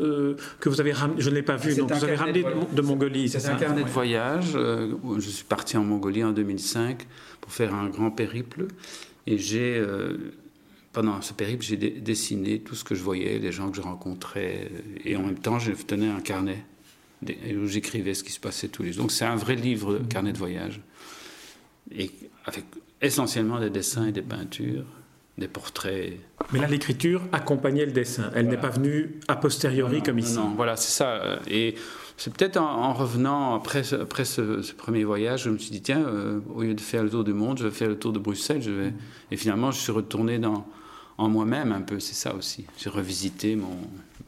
que 0.61 0.69
vous 0.69 0.81
avez 0.81 0.93
ramené, 0.93 1.21
je 1.21 1.29
ne 1.29 1.35
l'ai 1.35 1.43
pas 1.43 1.57
vu, 1.57 1.75
donc 1.75 1.93
vous 1.93 2.05
avez 2.05 2.17
ramené 2.17 2.43
de, 2.73 2.83
Mongolie. 2.83 3.29
C'est 3.29 3.47
un 3.49 3.57
carnet 3.57 3.85
de 3.85 3.89
voyage. 3.89 4.53
je 4.53 5.31
suis 5.31 5.45
parti 5.45 5.77
en 5.77 5.85
Mongolie 5.85 6.25
en 6.25 6.33
2005 6.33 7.07
pour 7.41 7.53
faire 7.53 7.75
un 7.75 7.89
grand 7.89 8.11
périple. 8.11 8.67
Et 9.27 9.39
j'ai, 9.39 9.77
euh, 9.77 10.33
pendant 10.93 11.21
ce 11.23 11.33
périple, 11.33 11.65
j'ai 11.65 11.77
dessiné 11.77 12.61
tout 12.61 12.75
ce 12.75 12.85
que 12.85 12.95
je 12.95 13.03
voyais, 13.03 13.39
les 13.39 13.53
gens 13.53 13.71
que 13.71 13.77
je 13.77 13.83
rencontrais. 13.83 14.71
Et 15.05 15.17
en 15.17 15.23
même 15.23 15.39
temps, 15.39 15.59
je 15.59 15.73
tenais 15.73 16.09
un 16.09 16.21
carnet 16.21 16.65
où 17.23 17.67
j'écrivais 17.67 18.15
ce 18.15 18.25
qui 18.25 18.33
se 18.33 18.41
passait 18.41 18.69
tous 18.69 18.83
les 18.83 18.93
jours. 18.93 19.05
Donc 19.05 19.13
c'est 19.13 19.27
un 19.27 19.37
vrai 19.37 19.55
livre, 19.55 20.01
carnet 20.09 20.33
de 20.33 20.39
voyage. 20.39 20.81
Et 21.93 22.11
avec 22.47 22.65
essentiellement 23.03 23.61
des 23.61 23.71
dessins 23.71 24.07
et 24.07 24.13
des 24.13 24.23
peintures 24.23 24.85
des 25.39 25.49
portraits. 25.49 26.13
Mais 26.53 26.59
là, 26.59 26.67
l'écriture 26.67 27.23
accompagnait 27.33 27.87
le 27.87 27.93
dessin. 27.93 28.31
Elle 28.35 28.49
n'est 28.49 28.57
pas 28.57 28.71
venue 28.71 29.21
a 29.29 29.37
posteriori 29.37 30.03
comme 30.03 30.19
ici. 30.19 30.35
Non, 30.35 30.53
voilà, 30.57 30.77
c'est 30.77 30.91
ça. 30.91 31.39
Et 31.47 31.77
c'est 32.17 32.33
peut-être 32.35 32.57
en, 32.57 32.93
revenant 32.93 33.55
après, 33.55 33.95
après 33.95 34.25
ce, 34.25 34.73
premier 34.75 35.05
voyage, 35.05 35.45
je 35.45 35.51
me 35.51 35.59
suis 35.59 35.71
dit, 35.71 35.81
tiens, 35.81 36.03
euh, 36.07 36.41
au 36.55 36.63
lieu 36.63 36.75
de 36.75 36.81
faire 36.81 37.03
le 37.03 37.11
tour 37.11 37.25
du 37.25 37.33
monde, 37.33 37.59
je 37.59 37.65
vais 37.65 37.71
faire 37.71 37.89
le 37.89 37.99
tour 37.99 38.13
de 38.13 38.19
Bruxelles. 38.19 38.63
Je 38.63 38.71
vais... 38.71 38.93
Et 39.31 39.37
finalement, 39.37 39.71
je 39.71 39.79
suis 39.79 39.93
retourné 39.93 40.39
dans, 40.39 40.67
en 41.19 41.29
moi-même 41.29 41.73
un 41.73 41.83
peu, 41.83 42.01
c'est 42.01 42.15
ça 42.15 42.35
aussi. 42.35 42.67
J'ai 42.79 42.91
revisité 42.91 43.55
mon, 43.57 43.77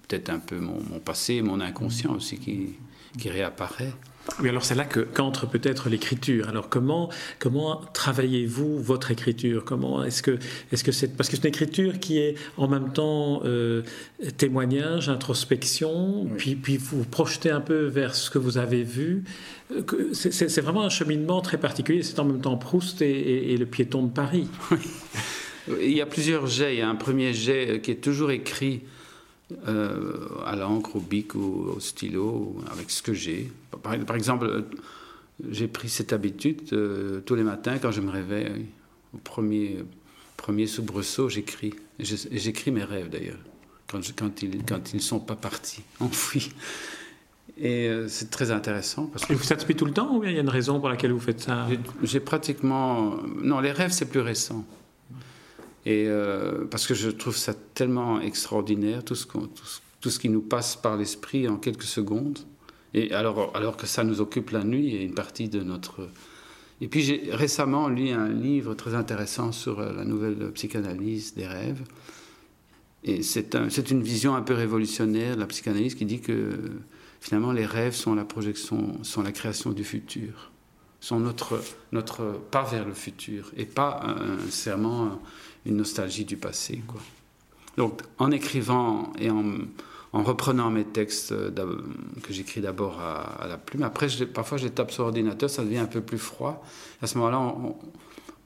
peut-être 0.09 0.31
un 0.31 0.39
peu 0.39 0.59
mon, 0.59 0.81
mon, 0.91 1.01
passé, 1.01 1.43
mon 1.43 1.61
inconscient 1.61 2.15
aussi 2.15 2.39
qui, 2.39 2.75
qui 3.19 3.29
réapparaît. 3.31 3.93
Oui, 4.41 4.49
alors 4.49 4.65
c'est 4.65 4.77
là 4.77 4.85
que 4.85 5.01
qu'entre 5.01 5.49
peut-être 5.49 5.89
l'écriture. 5.89 6.49
Alors 6.49 6.69
comment 6.69 7.11
comment 7.41 7.81
travaillez-vous 7.93 8.79
votre 8.79 9.11
écriture? 9.11 9.65
Comment 9.65 10.05
est-ce 10.05 10.23
que 10.23 10.39
est-ce 10.71 10.85
que 10.85 10.93
c'est 10.93 11.17
parce 11.17 11.29
que 11.29 11.37
c'est 11.37 11.43
une 11.43 11.49
écriture 11.49 11.99
qui 11.99 12.19
est 12.19 12.37
en 12.57 12.69
même 12.69 12.93
temps 12.93 13.43
euh, 13.45 13.83
témoignage, 14.37 15.09
introspection, 15.09 16.29
puis 16.39 16.55
puis 16.55 16.77
vous 16.77 17.05
projetez 17.05 17.51
un 17.51 17.61
peu 17.61 17.87
vers 17.87 18.15
ce 18.15 18.31
que 18.31 18.39
vous 18.39 18.59
avez 18.59 18.85
vu. 18.85 19.25
Euh, 19.73 20.13
c'est 20.13 20.61
vraiment 20.61 20.85
un 20.85 20.91
cheminement 20.91 21.41
très 21.41 21.59
particulier. 21.59 22.03
C'est 22.03 22.21
en 22.21 22.25
même 22.25 22.41
temps 22.41 22.57
Proust 22.57 23.03
et, 23.03 23.57
le 23.57 23.67
piéton 23.67 24.05
de 24.05 24.11
Paris. 24.11 24.49
Il 25.81 25.93
y 25.93 26.01
a 26.01 26.07
plusieurs 26.07 26.47
jets. 26.47 26.75
Il 26.75 26.79
y 26.79 26.83
a 26.83 26.89
un 26.89 26.95
premier 26.95 27.33
jet 27.33 27.81
qui 27.83 27.91
est 27.91 28.03
toujours 28.03 28.31
écrit 28.31 28.83
euh, 29.69 30.29
à 30.45 30.57
l'encre, 30.57 30.97
au 30.97 31.01
bic 31.01 31.35
ou 31.35 31.73
au 31.77 31.81
stylo, 31.81 32.57
avec 32.73 32.91
ce 32.91 33.03
que 33.03 33.13
j'ai. 33.13 33.51
Par, 33.83 34.17
exemple, 34.17 34.47
euh, 34.47 34.63
j'ai 35.51 35.69
pris 35.69 35.89
cette 35.89 36.13
habitude 36.13 36.61
euh, 36.73 37.21
tous 37.21 37.35
les 37.35 37.43
matins 37.43 37.79
quand 37.79 37.91
je 37.91 38.01
me 38.01 38.11
réveille, 38.11 38.67
au 39.15 39.19
premier, 39.19 39.79
premier 40.37 40.67
soubresaut, 40.67 41.29
j'écris. 41.29 41.75
J'écris 41.99 42.71
mes 42.71 42.85
rêves 42.85 43.09
d'ailleurs, 43.09 43.39
quand, 43.91 44.01
quand, 44.17 44.43
ils, 44.43 44.65
quand 44.65 44.93
ils 44.93 44.97
ne 44.97 45.03
sont 45.03 45.21
pas 45.21 45.37
partis, 45.37 45.83
enfouis. 46.01 46.53
Et 47.59 47.91
c'est 48.09 48.31
très 48.31 48.51
intéressant. 48.51 49.07
Parce 49.07 49.27
que... 49.27 49.33
Et 49.33 49.37
vous 49.37 49.45
faites 49.45 49.77
tout 49.77 49.85
le 49.85 49.93
temps 49.93 50.17
ou 50.17 50.25
il 50.25 50.33
y 50.33 50.39
a 50.39 50.41
une 50.41 50.49
raison 50.49 50.81
pour 50.81 50.89
laquelle 50.89 51.13
vous 51.13 51.21
faites 51.21 51.41
ça? 51.41 51.69
J'ai 52.03 52.19
pratiquement. 52.19 53.19
Non, 53.43 53.61
les 53.61 53.73
rêves, 53.73 53.93
c'est 53.93 54.07
plus 54.07 54.21
récent. 54.21 54.65
Et 55.85 56.07
euh, 56.07 56.65
parce 56.71 56.87
que 56.87 56.95
je 56.95 57.11
trouve 57.11 57.37
ça 57.37 57.55
tellement 57.75 58.21
extraordinaire, 58.21 59.05
tout 59.05 59.15
ce, 59.15 59.27
tout, 59.27 59.49
tout 60.01 60.11
ce 60.11 60.19
qui 60.19 60.29
nous 60.29 60.41
passe 60.41 60.77
par 60.77 60.97
l'esprit 60.97 61.49
en 61.49 61.57
quelques 61.57 61.83
secondes. 61.85 62.39
Et 62.95 63.13
alors, 63.13 63.53
alors 63.57 63.77
que 63.77 63.87
ça 63.87 64.05
nous 64.05 64.21
occupe 64.21 64.51
la 64.51 64.65
nuit 64.65 64.95
et 64.95 65.03
une 65.03 65.15
partie 65.15 65.49
de 65.49 65.63
notre... 65.63 66.09
Et 66.81 66.89
puis 66.89 67.03
j'ai 67.03 67.29
récemment 67.31 67.89
lu 67.89 68.11
un 68.11 68.29
livre 68.29 68.75
très 68.75 68.95
intéressant 68.95 69.53
sur 69.53 69.79
euh, 69.79 69.93
la 69.93 70.05
nouvelle 70.05 70.51
psychanalyse 70.53 71.35
des 71.35 71.47
rêves. 71.47 71.83
Et 73.05 73.23
c'est 73.23 73.55
un, 73.55 73.69
une 73.69 74.03
vision 74.03 74.35
un 74.35 74.43
peu 74.43 74.55
révolutionnaire 74.55 75.37
de 75.37 75.41
la 75.41 75.47
psychanalyse 75.47 75.95
qui 75.95 76.05
dit 76.05 76.21
que 76.21 76.51
finalement 77.21 77.53
les 77.53 77.67
rêves 77.67 77.95
sont 77.95 78.15
la 78.15 78.25
projection, 78.25 79.03
sont 79.05 79.23
la 79.23 79.33
création 79.33 79.71
du 79.71 79.85
futur, 79.85 80.51
sont 81.01 81.21
notre, 81.21 81.61
notre 81.93 82.41
pas 82.51 82.65
vers 82.65 82.85
le 82.85 82.95
futur 82.95 83.53
et 83.57 83.65
pas 83.65 84.17
nécessairement 84.45 85.21
une 85.67 85.77
nostalgie 85.77 86.25
du 86.25 86.37
passé. 86.37 86.83
Donc 87.77 88.03
en 88.19 88.31
écrivant 88.31 89.13
et 89.19 89.31
en, 89.31 89.45
en 90.13 90.23
reprenant 90.23 90.71
mes 90.71 90.85
textes 90.85 91.33
euh, 91.33 91.51
que 92.23 92.33
j'écris 92.33 92.61
d'abord 92.61 93.01
à, 93.01 93.47
la 93.49 93.57
plume. 93.57 93.83
Après, 93.83 94.09
je, 94.09 94.25
parfois, 94.25 94.59
je 94.59 94.65
les 94.65 94.71
tape 94.71 94.91
sur 94.91 95.05
ordinateur, 95.05 95.49
ça 95.49 95.65
devient 95.65 95.79
un 95.79 95.87
peu 95.87 96.03
plus 96.03 96.19
froid. 96.19 96.65
À 97.01 97.07
ce 97.07 97.17
moment-là, 97.19 97.55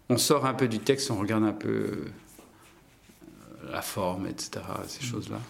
on, 0.08 0.18
sort 0.18 0.46
un 0.46 0.54
peu 0.54 0.68
du 0.68 0.78
texte, 0.78 1.10
on 1.10 1.18
regarde 1.18 1.44
un 1.44 1.52
peu 1.52 1.68
euh, 1.68 2.04
la 3.70 3.82
forme, 3.82 4.26
etc., 4.26 4.60
ces 4.86 5.04
mm. 5.04 5.08
choses-là. 5.08 5.40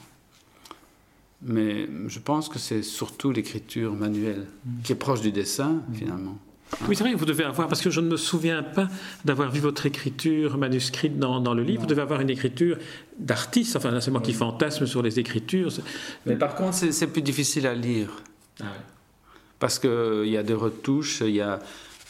Mais 1.43 1.87
je 2.07 2.19
pense 2.19 2.49
que 2.49 2.59
c'est 2.59 2.83
surtout 2.83 3.31
l'écriture 3.31 3.93
manuelle 3.93 4.47
mm. 4.65 4.83
qui 4.83 4.93
est 4.93 4.97
proche 4.97 5.21
du 5.21 5.33
dessin, 5.33 5.83
mm. 5.89 5.95
finalement. 5.95 6.39
Oui, 6.89 6.97
c'est 6.97 7.05
vrai, 7.05 7.15
vous 7.15 7.25
devez 7.25 7.45
avoir, 7.45 7.69
parce 7.69 7.81
que 7.81 7.91
je 7.91 8.01
ne 8.01 8.09
me 8.09 8.17
souviens 8.17 8.63
pas 8.63 8.89
d'avoir 9.25 9.51
vu 9.51 9.61
votre 9.61 9.87
écriture 9.87 10.59
manuscrite 10.59 11.19
dans, 11.19 11.41
dans 11.41 11.55
le 11.55 11.63
livre, 11.63 11.83
vous 11.83 11.87
devez 11.87 12.03
avoir 12.03 12.21
une 12.21 12.31
écriture 12.31 12.77
d'artiste, 13.19 13.77
enfin 13.77 14.01
c'est 14.01 14.11
moi 14.11 14.21
qui 14.21 14.33
fantasme 14.33 14.87
sur 14.87 15.01
les 15.01 15.19
écritures. 15.19 15.71
Mais 16.27 16.37
par 16.37 16.55
contre, 16.55 16.77
c'est 16.77 17.07
plus 17.07 17.23
difficile 17.23 17.67
à 17.67 17.75
lire. 17.75 18.11
Ah 18.61 18.65
parce 19.59 19.79
qu'il 19.79 20.27
y 20.27 20.37
a 20.37 20.43
des 20.43 20.55
retouches, 20.55 21.21
il 21.23 21.35
y 21.35 21.41
a... 21.41 21.59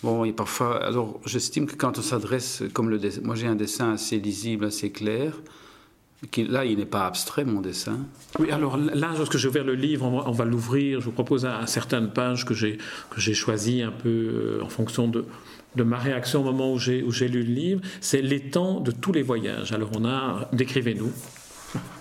Bon, 0.02 0.24
et 0.24 0.32
parfois, 0.32 0.84
alors 0.84 1.20
j'estime 1.24 1.66
que 1.66 1.74
quand 1.74 1.98
on 1.98 2.02
s'adresse, 2.02 2.62
comme 2.72 2.90
le 2.90 2.98
dessin, 2.98 3.20
moi 3.24 3.34
j'ai 3.34 3.46
un 3.46 3.54
dessin 3.54 3.92
assez 3.92 4.18
lisible, 4.18 4.66
assez 4.66 4.90
clair, 4.90 5.32
là, 6.38 6.64
il 6.64 6.78
n'est 6.78 6.86
pas 6.86 7.06
abstrait, 7.06 7.44
mon 7.44 7.60
dessin. 7.60 7.98
Oui, 8.38 8.50
alors 8.50 8.76
là, 8.76 9.12
lorsque 9.16 9.36
j'ai 9.36 9.48
ouvert 9.48 9.64
le 9.64 9.74
livre, 9.74 10.06
on 10.06 10.32
va, 10.32 10.44
l'ouvrir. 10.44 11.00
Je 11.00 11.06
vous 11.06 11.12
propose 11.12 11.44
à, 11.44 11.66
certaines 11.66 12.10
pages 12.10 12.44
que 12.44 12.54
j'ai 12.54 13.34
choisies 13.34 13.82
un 13.82 13.92
peu 13.92 14.08
euh, 14.08 14.64
en 14.64 14.68
fonction 14.68 15.08
de, 15.08 15.24
de 15.76 15.82
ma 15.82 15.98
réaction 15.98 16.40
au 16.40 16.44
moment 16.44 16.72
où 16.72 16.78
j'ai 16.78 17.28
lu 17.28 17.42
le 17.42 17.52
livre. 17.52 17.80
C'est 18.00 18.22
l'étang 18.22 18.80
de 18.80 18.90
tous 18.90 19.12
les 19.12 19.22
voyages. 19.22 19.72
Alors, 19.72 19.90
on 19.96 20.04
a. 20.04 20.48
Décrivez-nous. 20.52 21.12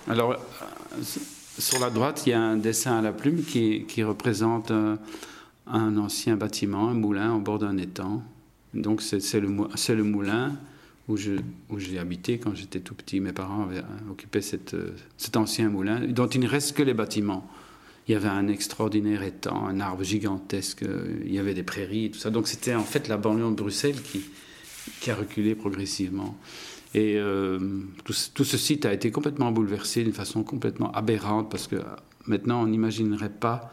Alors, 0.08 0.32
euh, 0.32 1.02
sur 1.58 1.78
la 1.78 1.90
droite, 1.90 2.22
il 2.26 2.30
y 2.30 2.32
a 2.32 2.40
un 2.40 2.56
dessin 2.56 2.98
à 2.98 3.02
la 3.02 3.12
plume 3.12 3.42
qui, 3.42 3.84
qui 3.86 4.02
représente 4.02 4.70
euh, 4.70 4.96
un 5.66 5.96
ancien 5.98 6.36
bâtiment, 6.36 6.88
un 6.88 6.94
moulin 6.94 7.34
au 7.34 7.40
bord 7.40 7.58
d'un 7.58 7.76
étang. 7.76 8.22
Donc, 8.74 9.02
c'est 9.02 9.40
le, 9.40 9.48
le 9.48 10.02
moulin 10.02 10.52
où 11.08 11.16
j'ai 11.16 11.36
où 11.70 11.78
habité 12.00 12.38
quand 12.38 12.54
j'étais 12.54 12.80
tout 12.80 12.94
petit. 12.94 13.20
Mes 13.20 13.32
parents 13.32 13.62
avaient 13.62 13.78
euh, 13.78 14.10
occupé 14.10 14.40
cette, 14.40 14.74
euh, 14.74 14.94
cet 15.16 15.36
ancien 15.36 15.68
moulin 15.68 16.00
dont 16.00 16.26
il 16.26 16.40
ne 16.40 16.48
reste 16.48 16.76
que 16.76 16.82
les 16.82 16.94
bâtiments. 16.94 17.48
Il 18.08 18.12
y 18.12 18.14
avait 18.14 18.28
un 18.28 18.48
extraordinaire 18.48 19.22
étang, 19.22 19.66
un 19.66 19.80
arbre 19.80 20.04
gigantesque, 20.04 20.82
euh, 20.82 21.20
il 21.24 21.32
y 21.32 21.38
avait 21.38 21.54
des 21.54 21.62
prairies 21.62 22.06
et 22.06 22.10
tout 22.10 22.18
ça. 22.18 22.30
Donc 22.30 22.48
c'était 22.48 22.74
en 22.74 22.84
fait 22.84 23.08
la 23.08 23.16
banlieue 23.16 23.50
de 23.50 23.56
Bruxelles 23.56 24.00
qui, 24.02 24.22
qui 25.00 25.10
a 25.10 25.14
reculé 25.14 25.54
progressivement. 25.54 26.36
Et 26.94 27.20
tout, 28.04 28.14
ce 28.14 28.56
site 28.56 28.86
a 28.86 28.92
été 28.94 29.10
complètement 29.10 29.52
bouleversé 29.52 30.02
d'une 30.02 30.14
façon 30.14 30.42
complètement 30.42 30.90
aberrante 30.92 31.50
parce 31.50 31.66
que 31.66 31.76
maintenant 32.26 32.62
on 32.62 32.68
n'imaginerait 32.68 33.28
pas 33.28 33.70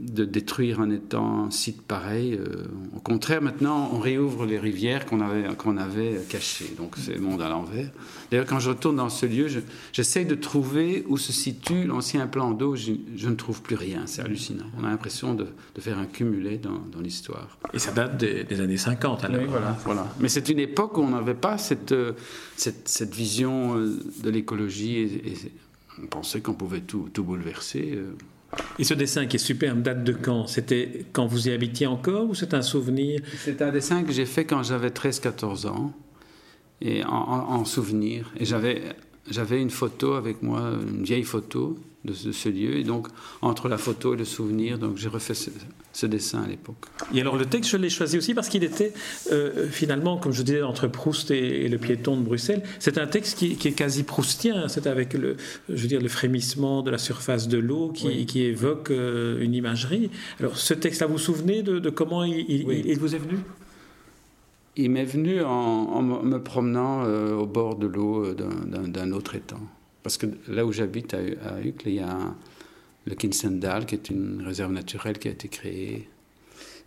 de 0.00 0.24
détruire 0.24 0.80
un 0.80 0.90
étang, 0.90 1.46
un 1.46 1.50
site 1.50 1.82
pareil. 1.82 2.34
Euh, 2.34 2.66
au 2.96 3.00
contraire, 3.00 3.42
maintenant, 3.42 3.90
on 3.92 3.98
réouvre 3.98 4.46
les 4.46 4.58
rivières 4.58 5.06
qu'on 5.06 5.20
avait, 5.20 5.42
qu'on 5.56 5.76
avait 5.76 6.20
cachées. 6.28 6.72
Donc, 6.76 6.94
c'est 6.96 7.14
le 7.14 7.20
monde 7.20 7.42
à 7.42 7.48
l'envers. 7.48 7.90
D'ailleurs, 8.30 8.46
quand 8.46 8.60
je 8.60 8.68
retourne 8.68 8.96
dans 8.96 9.08
ce 9.08 9.26
lieu, 9.26 9.48
j'essaie 9.92 10.24
de 10.24 10.36
trouver 10.36 11.04
où 11.08 11.16
se 11.18 11.32
situe 11.32 11.84
l'ancien 11.84 12.28
plan 12.28 12.52
d'eau. 12.52 12.76
Je, 12.76 12.92
ne 13.28 13.34
trouve 13.34 13.60
plus 13.60 13.74
rien. 13.74 14.02
C'est 14.06 14.22
hallucinant. 14.22 14.66
On 14.78 14.84
a 14.84 14.88
l'impression 14.88 15.34
de, 15.34 15.48
faire 15.80 15.98
un 15.98 16.06
cumulé 16.06 16.58
dans, 16.58 17.00
l'histoire. 17.00 17.58
Et 17.72 17.80
ça 17.80 17.90
date 17.90 18.18
des, 18.18 18.60
années 18.60 18.76
50, 18.76 19.24
alors. 19.24 19.40
Oui, 19.40 19.46
voilà. 19.48 19.76
voilà. 19.84 20.06
Mais 20.20 20.28
c'est 20.28 20.48
une 20.48 20.60
époque 20.60 20.96
où 20.96 21.00
on 21.00 21.10
n'avait 21.10 21.34
pas 21.34 21.58
cette, 21.58 21.94
cette, 22.56 23.14
vision 23.14 23.76
euh, 23.76 23.98
de 24.22 24.30
l'écologie 24.30 24.98
et, 24.98 25.34
on 26.00 26.06
pensait 26.06 26.40
qu'on 26.40 26.54
pouvait 26.54 26.82
tout, 26.82 27.08
tout 27.12 27.24
bouleverser. 27.24 27.98
Et 28.78 28.84
ce 28.84 28.94
dessin 28.94 29.26
qui 29.26 29.36
est 29.36 29.40
superbe 29.40 29.82
date 29.82 30.04
de 30.04 30.12
quand? 30.12 30.46
C'était 30.46 31.04
quand 31.12 31.26
vous 31.26 31.48
y 31.48 31.52
habitiez 31.52 31.86
encore 31.86 32.30
ou 32.30 32.34
c'est 32.34 32.54
un 32.54 32.62
souvenir? 32.62 33.20
C'est 33.44 33.60
un 33.60 33.70
dessin 33.70 34.02
que 34.04 34.12
j'ai 34.12 34.26
fait 34.26 34.44
quand 34.44 34.62
j'avais 34.62 34.88
13-14 34.88 35.66
ans, 35.66 35.92
et 36.80 37.04
en 37.04 37.64
souvenir. 37.64 38.32
Et 38.38 38.44
j'avais 38.44 39.60
une 39.60 39.70
photo 39.70 40.14
avec 40.14 40.42
moi, 40.42 40.72
une 40.90 41.02
vieille 41.02 41.24
photo 41.24 41.78
de 42.04 42.12
ce, 42.12 42.48
lieu, 42.48 42.76
et 42.76 42.84
donc 42.84 43.08
entre 43.42 43.68
la 43.68 43.76
photo 43.76 44.14
et 44.14 44.16
le 44.16 44.24
souvenir, 44.24 44.78
donc 44.78 44.96
j'ai 44.96 45.08
refait 45.08 45.34
ce, 45.34 46.06
dessin 46.06 46.42
à 46.42 46.46
l'époque. 46.46 46.86
Et 47.12 47.20
alors 47.20 47.36
le 47.36 47.44
texte, 47.44 47.70
je 47.72 47.76
l'ai 47.76 47.90
choisi 47.90 48.16
aussi 48.16 48.34
parce 48.34 48.48
qu'il 48.48 48.62
était 48.62 48.92
euh, 49.32 49.68
finalement, 49.68 50.16
comme 50.16 50.32
je 50.32 50.42
disais, 50.42 50.62
entre 50.62 50.86
Proust 50.86 51.30
et, 51.32 51.68
le 51.68 51.76
piéton 51.76 52.16
de 52.16 52.22
Bruxelles. 52.22 52.62
C'est 52.78 52.98
un 52.98 53.06
texte 53.06 53.38
qui, 53.38 53.68
est 53.68 53.72
quasi 53.72 54.04
proustien. 54.04 54.68
C'est 54.68 54.86
avec 54.86 55.12
le, 55.14 55.36
je 55.68 55.82
veux 55.82 55.88
dire, 55.88 56.00
le 56.00 56.08
frémissement 56.08 56.82
de 56.82 56.90
la 56.90 56.98
surface 56.98 57.48
de 57.48 57.58
l'eau 57.58 57.92
qui, 57.92 58.40
évoque 58.42 58.90
euh, 58.90 59.40
une 59.40 59.54
imagerie. 59.54 60.10
Alors 60.38 60.56
ce 60.56 60.74
texte-là, 60.74 61.08
vous 61.08 61.14
vous 61.14 61.18
souvenez 61.18 61.62
de, 61.62 61.90
comment 61.90 62.22
il 62.24 62.98
vous 62.98 63.14
est 63.14 63.18
venu? 63.18 63.38
Il 64.80 64.92
m'est 64.92 65.04
venu 65.04 65.42
en, 65.42 66.02
me 66.02 66.38
promenant 66.38 67.02
euh, 67.04 67.34
au 67.34 67.46
bord 67.46 67.74
de 67.74 67.88
l'eau 67.88 68.32
d'un 68.32 69.12
autre 69.12 69.34
étang. 69.34 69.60
Parce 70.02 70.16
que 70.16 70.26
là 70.48 70.64
où 70.64 70.72
j'habite, 70.72 71.14
à, 71.14 71.18
à 71.18 71.60
Uccle, 71.60 71.88
il 71.88 71.94
y 71.94 72.00
a 72.00 72.34
le 73.06 73.14
Kinsendal, 73.14 73.86
qui 73.86 73.94
est 73.94 74.10
une 74.10 74.42
réserve 74.42 74.72
naturelle 74.72 75.18
qui 75.18 75.28
a 75.28 75.30
été 75.30 75.48
créée, 75.48 76.08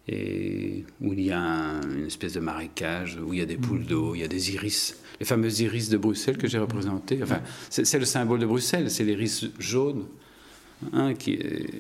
et 0.08 0.84
où 1.00 1.13
il 1.13 1.22
y 1.22 1.32
a 1.32 1.80
une 1.84 2.08
espèce 2.08 2.34
de 2.34 2.39
marécage, 2.39 3.20
où 3.24 3.34
il 3.34 3.39
y 3.39 3.41
a 3.41 3.46
des 3.46 3.58
mhm. 3.58 3.62
poules 3.62 3.86
d'eau, 3.86 4.15
il 4.15 4.22
y 4.22 4.24
a 4.24 4.27
des 4.27 4.53
iris, 4.53 4.98
les 5.20 5.25
fameux 5.25 5.62
iris 5.62 5.89
de 5.89 5.98
Bruxelles 5.98 6.38
que 6.38 6.48
j'ai 6.48 6.58
représentés. 6.58 7.22
Enfin, 7.22 7.41
c'est 7.70 8.00
le 8.00 8.06
symbole 8.06 8.39
de 8.39 8.46
Bruxelles, 8.46 8.89
c'est 8.89 9.03
l'iris 9.03 9.46
jaune. 9.60 10.06
Hein, 10.94 11.13
qui 11.13 11.34
Et 11.34 11.80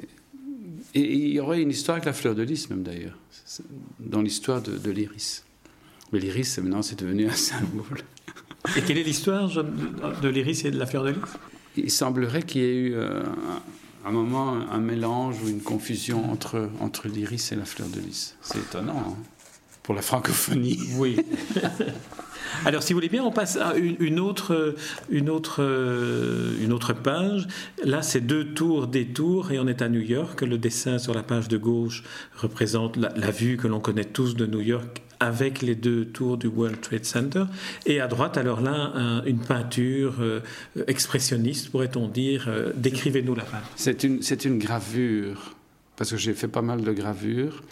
il 0.93 1.33
y 1.33 1.39
aurait 1.39 1.61
une 1.61 1.71
histoire 1.71 1.95
avec 1.95 2.05
la 2.05 2.13
fleur 2.13 2.35
de 2.35 2.43
lys, 2.43 2.69
même 2.69 2.83
d'ailleurs, 2.83 3.17
dans 3.99 4.21
l'histoire 4.21 4.61
de 4.61 4.91
l'iris. 4.91 5.43
Mais 6.11 6.19
l'iris, 6.19 6.57
maintenant, 6.59 6.81
c'est 6.81 6.99
devenu 6.99 7.27
un 7.27 7.31
symbole. 7.35 8.01
Et 8.77 8.81
quelle 8.81 8.97
est 8.97 9.03
l'histoire 9.03 9.49
de 9.49 10.29
l'iris 10.29 10.65
et 10.65 10.71
de 10.71 10.77
la 10.77 10.85
fleur 10.85 11.03
de 11.03 11.09
lys? 11.09 11.19
Il 11.77 11.91
semblerait 11.91 12.43
qu'il 12.43 12.61
y 12.61 12.65
ait 12.65 12.75
eu 12.75 12.93
euh, 12.95 13.23
un 14.05 14.11
moment 14.11 14.53
un 14.71 14.79
mélange 14.79 15.37
ou 15.43 15.47
une 15.47 15.61
confusion 15.61 16.31
entre, 16.31 16.69
entre 16.79 17.07
l'iris 17.07 17.51
et 17.51 17.55
la 17.55 17.65
fleur 17.65 17.87
de 17.87 17.99
lys. 17.99 18.35
C'est 18.41 18.59
étonnant 18.59 19.03
hein, 19.07 19.15
pour 19.83 19.95
la 19.95 20.01
francophonie. 20.01 20.79
Oui. 20.97 21.17
Alors, 22.65 22.83
si 22.83 22.93
vous 22.93 22.97
voulez 22.97 23.09
bien, 23.09 23.23
on 23.23 23.31
passe 23.31 23.55
à 23.55 23.75
une, 23.75 24.19
autre, 24.19 24.75
une, 25.09 25.29
autre, 25.29 25.61
une 26.61 26.73
autre 26.73 26.93
page. 26.93 27.47
Là, 27.83 28.01
c'est 28.01 28.21
deux 28.21 28.53
tours 28.53 28.87
des 28.87 29.07
tours 29.07 29.51
et 29.51 29.59
on 29.59 29.67
est 29.67 29.81
à 29.81 29.89
New 29.89 30.01
York. 30.01 30.41
Le 30.41 30.57
dessin 30.57 30.99
sur 30.99 31.13
la 31.13 31.23
page 31.23 31.47
de 31.47 31.57
gauche 31.57 32.03
représente 32.35 32.97
la, 32.97 33.09
la 33.15 33.31
vue 33.31 33.57
que 33.57 33.67
l'on 33.67 33.79
connaît 33.79 34.05
tous 34.05 34.35
de 34.35 34.45
New 34.45 34.59
York 34.59 35.01
avec 35.21 35.61
les 35.61 35.75
deux 35.75 36.05
tours 36.05 36.35
du 36.35 36.47
World 36.47 36.81
Trade 36.81 37.05
Center. 37.05 37.45
Et 37.85 38.01
à 38.01 38.07
droite, 38.07 38.37
alors 38.37 38.59
là, 38.59 39.21
une 39.25 39.39
peinture 39.39 40.15
euh, 40.19 40.41
expressionniste, 40.87 41.69
pourrait-on 41.69 42.07
dire. 42.07 42.45
Euh, 42.47 42.73
décrivez-nous 42.75 43.35
la 43.35 43.43
peinture. 43.43 43.69
C'est 43.75 44.03
une, 44.45 44.57
gravure, 44.57 45.55
parce 45.95 46.09
que 46.09 46.17
j'ai 46.17 46.33
fait 46.33 46.47
pas 46.47 46.63
mal 46.63 46.81
de 46.81 46.91
gravures. 46.91 47.63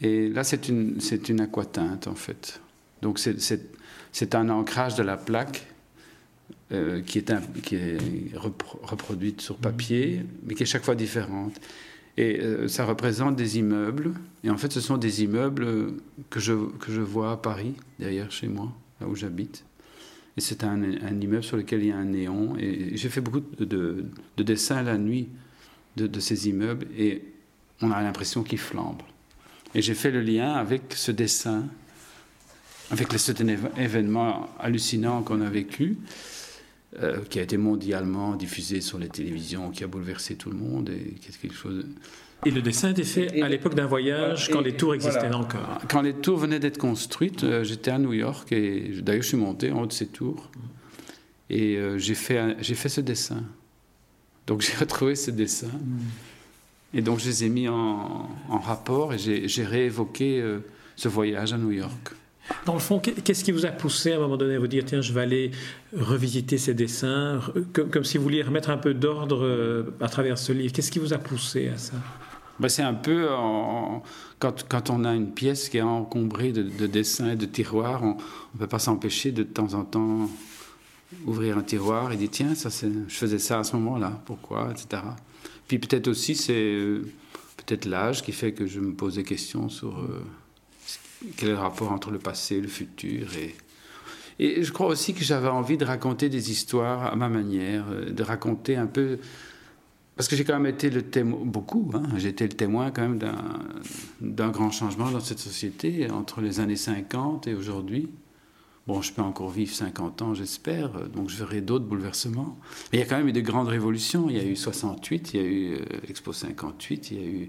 Et 0.00 0.28
là, 0.28 0.42
c'est 0.42 0.68
une, 0.68 1.00
c'est 1.00 1.28
une 1.28 1.40
aquatinte, 1.40 2.08
en 2.08 2.16
fait. 2.16 2.60
Donc, 3.02 3.20
c'est, 3.20 3.40
c'est, 3.40 3.70
c'est 4.10 4.34
un 4.34 4.48
ancrage 4.48 4.96
de 4.96 5.04
la 5.04 5.16
plaque 5.16 5.64
euh, 6.72 7.02
qui 7.02 7.18
est, 7.18 7.30
un, 7.30 7.40
qui 7.62 7.76
est 7.76 7.98
reproduite 8.34 9.40
sur 9.42 9.56
papier, 9.58 10.24
mais 10.44 10.54
qui 10.54 10.64
est 10.64 10.66
chaque 10.66 10.84
fois 10.84 10.96
différente. 10.96 11.54
Et 12.18 12.40
euh, 12.40 12.66
ça 12.66 12.84
représente 12.84 13.36
des 13.36 13.58
immeubles. 13.58 14.12
Et 14.42 14.50
en 14.50 14.58
fait, 14.58 14.72
ce 14.72 14.80
sont 14.80 14.96
des 14.96 15.22
immeubles 15.22 15.94
que 16.30 16.40
je, 16.40 16.52
que 16.80 16.90
je 16.90 17.00
vois 17.00 17.30
à 17.30 17.36
Paris, 17.36 17.74
derrière 18.00 18.32
chez 18.32 18.48
moi, 18.48 18.72
là 19.00 19.06
où 19.06 19.14
j'habite. 19.14 19.64
Et 20.36 20.40
c'est 20.40 20.64
un, 20.64 20.82
immeuble 20.82 21.44
sur 21.44 21.56
lequel 21.56 21.82
il 21.82 21.88
y 21.88 21.92
a 21.92 21.96
un 21.96 22.06
néon. 22.06 22.56
Et 22.58 22.96
j'ai 22.96 23.08
fait 23.08 23.20
beaucoup 23.20 23.40
de, 23.40 23.64
de, 23.64 24.42
dessins 24.42 24.82
la 24.82 24.98
nuit 24.98 25.28
de, 25.96 26.08
de, 26.08 26.18
ces 26.18 26.48
immeubles. 26.48 26.88
Et 26.98 27.22
on 27.82 27.92
a 27.92 28.02
l'impression 28.02 28.42
qu'ils 28.42 28.58
flambent. 28.58 29.02
Et 29.76 29.80
j'ai 29.80 29.94
fait 29.94 30.10
le 30.10 30.20
lien 30.20 30.54
avec 30.54 30.94
ce 30.94 31.12
dessin 31.12 31.66
avec 32.90 33.12
cet 33.18 33.42
événement 33.76 34.48
hallucinant 34.58 35.22
qu'on 35.22 35.40
a 35.40 35.50
vécu, 35.50 35.98
euh, 36.96 37.18
qui 37.28 37.38
a 37.38 37.42
été 37.42 37.58
mondialement 37.58 38.34
diffusé 38.34 38.80
sur 38.80 38.98
les 38.98 39.08
télévisions, 39.08 39.70
qui 39.70 39.84
a 39.84 39.86
bouleversé 39.86 40.36
tout 40.36 40.48
le 40.48 40.56
monde, 40.56 40.88
et 40.88 41.16
quelque 41.20 41.54
chose. 41.54 41.84
Et 42.46 42.50
le 42.50 42.62
dessin 42.62 42.92
était 42.92 43.04
fait 43.04 43.42
à 43.42 43.48
l'époque 43.50 43.74
d'un 43.74 43.84
voyage, 43.84 44.48
quand 44.48 44.62
les 44.62 44.74
tours 44.74 44.94
existaient 44.94 45.34
encore. 45.34 45.80
Quand 45.90 46.00
les 46.00 46.14
tours 46.14 46.38
venaient 46.38 46.60
d'être 46.60 46.78
construites, 46.78 47.44
euh, 47.44 47.62
j'étais 47.62 47.90
à 47.90 47.98
New 47.98 48.14
York, 48.14 48.50
et 48.52 49.02
d'ailleurs 49.02 49.22
je 49.22 49.28
suis 49.28 49.36
monté 49.36 49.70
en 49.70 49.82
haut 49.82 49.86
de 49.86 49.92
ces 49.92 50.06
tours, 50.06 50.50
et 51.50 51.76
euh, 51.76 51.98
j'ai 51.98 52.14
fait, 52.14 52.56
j'ai 52.62 52.74
fait 52.74 52.88
ce 52.88 53.02
dessin. 53.02 53.42
Donc 54.46 54.62
j'ai 54.62 54.74
retrouvé 54.74 55.14
ce 55.14 55.30
dessin. 55.30 55.70
Et 56.94 57.02
donc 57.02 57.18
je 57.18 57.26
les 57.26 57.44
ai 57.44 57.48
mis 57.50 57.68
en, 57.68 58.30
rapport 58.48 59.12
et 59.12 59.18
j'ai 59.18 59.64
réévoqué 59.64 60.42
ce 60.96 61.08
voyage 61.08 61.52
à 61.52 61.58
New 61.58 61.70
York. 61.70 62.14
Dans 62.64 62.74
le 62.74 62.80
fond, 62.80 62.98
qu'est-ce 62.98 63.44
qui 63.44 63.52
vous 63.52 63.66
a 63.66 63.70
poussé 63.70 64.12
à 64.12 64.16
un 64.16 64.20
moment 64.20 64.36
donné 64.36 64.54
à 64.54 64.58
vous 64.58 64.66
dire 64.66 64.84
tiens, 64.84 65.00
je 65.00 65.12
vais 65.12 65.20
aller 65.20 65.50
revisiter 65.96 66.58
ces 66.58 66.74
dessins, 66.74 67.40
comme, 67.72 68.04
si 68.04 68.18
vous 68.18 68.24
vouliez 68.24 68.42
remettre 68.42 68.70
un 68.70 68.78
peu 68.78 68.94
d'ordre 68.94 69.44
euh, 69.44 69.94
à 70.00 70.08
travers 70.08 70.38
ce 70.38 70.52
livre 70.52 70.72
Qu'est-ce 70.72 70.90
qui 70.90 70.98
vous 70.98 71.12
a 71.12 71.18
poussé 71.18 71.68
à 71.68 71.76
ça? 71.76 71.94
Ben, 72.58 72.68
C'est 72.68 72.82
un 72.82 72.94
peu 72.94 73.28
quand, 74.38 74.66
quand, 74.68 74.90
on 74.90 75.04
a 75.04 75.14
une 75.14 75.32
pièce 75.32 75.68
qui 75.68 75.78
est 75.78 75.82
encombrée 75.82 76.52
de, 76.52 76.86
dessins 76.86 77.30
et 77.30 77.36
de 77.36 77.46
tiroirs, 77.46 78.02
on 78.02 78.16
ne 78.54 78.58
peut 78.58 78.66
pas 78.66 78.78
s'empêcher 78.78 79.30
de, 79.32 79.42
de 79.42 79.48
temps 79.48 79.74
en 79.74 79.84
temps 79.84 80.28
ouvrir 81.26 81.56
un 81.56 81.62
tiroir 81.62 82.12
et 82.12 82.16
dire 82.16 82.28
tiens, 82.30 82.54
ça, 82.54 82.68
je 82.70 83.14
faisais 83.14 83.38
ça 83.38 83.60
à 83.60 83.64
ce 83.64 83.76
moment-là, 83.76 84.20
pourquoi, 84.26 84.70
etc. 84.70 85.02
Puis 85.66 85.78
peut-être 85.78 86.08
aussi, 86.08 86.34
c'est 86.34 86.54
euh, 86.54 87.02
peut-être 87.56 87.84
l'âge 87.84 88.22
qui 88.22 88.32
fait 88.32 88.52
que 88.52 88.66
je 88.66 88.80
me 88.80 88.92
pose 88.92 89.16
des 89.16 89.24
questions 89.24 89.68
sur. 89.68 89.98
Euh, 89.98 90.22
quel 91.36 91.50
est 91.50 91.52
le 91.52 91.58
rapport 91.58 91.92
entre 91.92 92.10
le 92.10 92.18
passé 92.18 92.56
et 92.56 92.60
le 92.60 92.68
futur 92.68 93.28
et, 93.36 94.62
je 94.62 94.70
crois 94.70 94.86
aussi 94.86 95.14
que 95.14 95.24
j'avais 95.24 95.48
envie 95.48 95.76
de 95.76 95.84
raconter 95.84 96.28
des 96.28 96.52
histoires 96.52 97.06
à 97.06 97.16
ma 97.16 97.28
manière, 97.28 97.86
euh, 97.90 98.10
de 98.10 98.22
raconter 98.22 98.76
un 98.76 98.86
peu. 98.86 99.18
Parce 100.14 100.28
que 100.28 100.36
j'ai 100.36 100.44
quand 100.44 100.54
même 100.54 100.72
été 100.72 100.90
le 100.90 101.02
témoin, 101.02 101.40
beaucoup, 101.44 101.90
hein, 101.94 102.04
j'ai 102.16 102.28
été 102.28 102.44
le 102.44 102.52
témoin 102.52 102.92
quand 102.92 103.02
même 103.02 103.18
d'un 104.20 104.50
grand 104.50 104.70
changement 104.70 105.10
dans 105.10 105.18
cette 105.18 105.40
société 105.40 106.08
entre 106.10 106.40
les 106.40 106.60
années 106.60 106.76
50 106.76 107.48
et 107.48 107.54
aujourd'hui. 107.54 108.08
Bon, 108.86 109.02
je 109.02 109.12
peux 109.12 109.22
encore 109.22 109.50
vivre 109.50 109.74
50 109.74 110.22
ans, 110.22 110.34
j'espère, 110.34 111.08
donc 111.08 111.28
je 111.28 111.36
verrai 111.36 111.60
d'autres 111.60 111.84
bouleversements. 111.84 112.58
Mais 112.90 112.98
il 112.98 113.00
y 113.00 113.04
a 113.04 113.06
quand 113.06 113.18
même 113.18 113.28
eu 113.28 113.32
de 113.32 113.40
grandes 113.40 113.68
révolutions. 113.68 114.30
Il 114.30 114.36
y 114.36 114.40
a 114.40 114.44
eu 114.44 114.56
68, 114.56 115.34
il 115.34 115.40
y 115.40 115.42
a 115.42 115.46
eu 115.46 115.74
euh, 115.74 115.84
Expo 116.08 116.32
58, 116.32 117.10
il 117.10 117.16
y 117.16 117.20
a 117.20 117.26
eu 117.26 117.48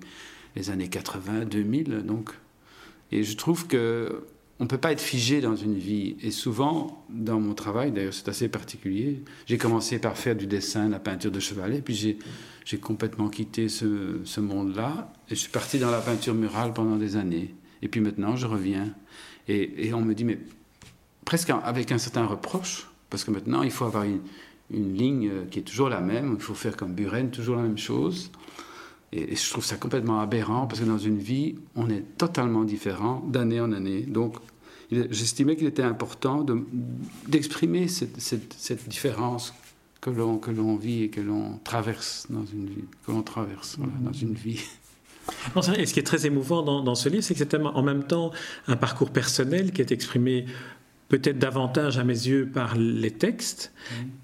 les 0.56 0.70
années 0.70 0.90
80, 0.90 1.46
2000, 1.46 2.04
donc 2.04 2.32
et 3.12 3.24
je 3.24 3.36
trouve 3.36 3.68
que 3.68 4.24
on 4.62 4.66
ne 4.66 4.68
peut 4.68 4.78
pas 4.78 4.92
être 4.92 5.02
figé 5.02 5.40
dans 5.40 5.56
une 5.56 5.78
vie. 5.78 6.18
Et 6.22 6.32
souvent, 6.32 7.06
dans 7.10 7.40
mon 7.40 7.54
travail, 7.54 7.94
d'ailleurs 7.94 8.14
c'est 8.14 8.28
assez 8.28 8.50
particulier, 8.50 9.24
j'ai 9.46 9.58
commencé 9.58 10.00
par 10.00 10.18
faire 10.18 10.36
du 10.36 10.48
dessin, 10.48 10.90
la 10.90 11.00
peinture 11.00 11.32
de 11.32 11.40
chevalet, 11.40 11.82
puis 11.82 11.96
j'ai 12.66 12.78
complètement 12.78 13.30
quitté 13.30 13.70
ce, 13.70 14.40
monde-là, 14.40 15.14
et 15.30 15.36
je 15.36 15.40
suis 15.40 15.52
parti 15.52 15.80
dans 15.80 15.92
la 15.92 16.02
peinture 16.02 16.34
murale 16.34 16.74
pendant 16.74 16.98
des 16.98 17.16
années. 17.16 17.56
Et 17.82 17.88
puis 17.88 18.02
maintenant, 18.02 18.36
je 18.36 18.48
reviens. 18.48 18.94
Et, 19.48 19.88
et 19.88 19.94
on 19.94 20.02
me 20.02 20.14
dit, 20.14 20.26
mais 20.26 20.40
presque 21.24 21.50
avec 21.50 21.94
un 21.94 21.98
certain 21.98 22.26
reproche, 22.26 22.90
parce 23.10 23.24
que 23.24 23.32
maintenant, 23.32 23.64
il 23.64 23.72
faut 23.72 23.86
avoir 23.86 24.04
une, 24.04 24.20
une 24.72 24.94
ligne 24.94 25.32
qui 25.50 25.60
est 25.60 25.64
toujours 25.64 25.90
la 25.90 26.02
même, 26.02 26.36
il 26.38 26.44
faut 26.44 26.54
faire 26.54 26.76
comme 26.76 26.94
Buren, 26.94 27.32
toujours 27.32 27.56
la 27.56 27.64
même 27.64 27.78
chose. 27.78 28.32
Et, 29.12 29.36
je 29.36 29.50
trouve 29.50 29.66
ça 29.66 29.76
complètement 29.76 30.20
aberrant 30.20 30.68
parce 30.68 30.82
que 30.82 30.86
dans 30.86 30.98
une 30.98 31.18
vie, 31.18 31.56
on 31.76 31.90
est 31.90 32.04
totalement 32.18 32.64
différent 32.64 33.24
d'année 33.28 33.60
en 33.60 33.72
année. 33.72 34.02
Donc, 34.02 34.36
j'estimais 34.92 35.56
qu'il 35.56 35.68
était 35.68 35.84
important 35.84 36.46
d'exprimer 37.28 37.88
cette, 37.88 38.20
cette, 38.20 38.88
différence 38.88 39.54
que 40.02 40.10
l'on 40.10 40.38
que 40.38 40.50
l'on 40.52 40.78
vit 40.78 41.04
et 41.04 41.10
que 41.10 41.22
l'on 41.22 41.60
traverse 41.64 42.28
dans 42.30 42.46
une 42.46 42.68
vie, 42.68 42.86
que 43.06 43.12
l'on 43.12 43.22
traverse 43.22 43.78
dans 44.02 44.14
une 44.14 44.34
vie. 44.34 44.62
et 45.78 45.86
ce 45.86 45.94
qui 45.94 46.00
est 46.00 46.04
très 46.04 46.26
émouvant 46.26 46.64
dans, 46.64 46.82
dans 46.82 46.96
ce 46.96 47.10
livre, 47.10 47.24
c'est 47.24 47.34
que 47.34 47.40
c'est 47.40 47.56
en 47.56 47.84
même 47.84 48.04
temps 48.04 48.32
un 48.68 48.76
parcours 48.76 49.12
personnel 49.12 49.72
qui 49.72 49.82
est 49.82 49.92
exprimé 49.92 50.46
peut-être 51.10 51.40
davantage 51.40 51.98
à 51.98 52.04
mes 52.04 52.14
yeux 52.14 52.48
par 52.52 52.76
les 52.78 53.12
textes 53.12 53.74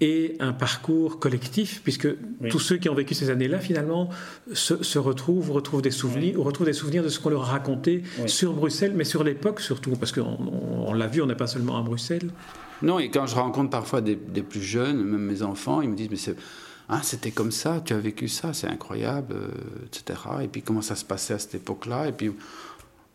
et 0.00 0.36
un 0.38 0.52
parcours 0.52 1.18
collectif, 1.18 1.82
puisque 1.82 2.08
tous 2.48 2.60
ceux 2.60 2.76
qui 2.76 2.88
ont 2.88 2.94
vécu 2.94 3.12
ces 3.12 3.28
années-là, 3.28 3.58
finalement, 3.58 4.08
se, 4.52 4.98
retrouvent, 4.98 5.50
retrouvent 5.50 5.82
des 5.82 5.90
souvenirs, 5.90 6.38
ou 6.38 6.44
retrouvent 6.44 6.66
des 6.66 6.72
souvenirs 6.72 7.02
de 7.02 7.08
ce 7.08 7.18
qu'on 7.18 7.30
leur 7.30 7.42
a 7.42 7.52
raconté 7.52 8.04
sur 8.26 8.52
Bruxelles, 8.52 8.92
mais 8.94 9.04
sur 9.04 9.24
l'époque 9.24 9.60
surtout, 9.60 9.96
parce 9.96 10.12
qu'on 10.12 10.38
on, 10.86 10.92
l'a 10.94 11.08
vu, 11.08 11.20
on 11.20 11.26
n'est 11.26 11.34
pas 11.34 11.48
seulement 11.48 11.76
à 11.76 11.82
Bruxelles. 11.82 12.30
Non, 12.82 13.00
et 13.00 13.10
quand 13.10 13.26
je 13.26 13.34
rencontre 13.34 13.70
parfois 13.70 14.00
des, 14.00 14.16
plus 14.16 14.62
jeunes, 14.62 15.02
même 15.02 15.22
mes 15.22 15.42
enfants, 15.42 15.82
ils 15.82 15.90
me 15.90 15.96
disent, 15.96 16.10
mais 16.10 16.16
c'est... 16.16 16.36
Ah, 16.88 17.00
c'était 17.02 17.32
comme 17.32 17.50
ça, 17.50 17.82
tu 17.84 17.94
as 17.94 17.98
vécu 17.98 18.28
ça, 18.28 18.52
c'est 18.52 18.68
incroyable, 18.68 19.34
euh, 19.34 19.48
etc. 19.86 20.20
Et 20.44 20.46
puis 20.46 20.62
comment 20.62 20.82
ça 20.82 20.94
se 20.94 21.04
passait 21.04 21.34
à 21.34 21.40
cette 21.40 21.56
époque-là? 21.56 22.06
Et 22.06 22.12
puis 22.12 22.30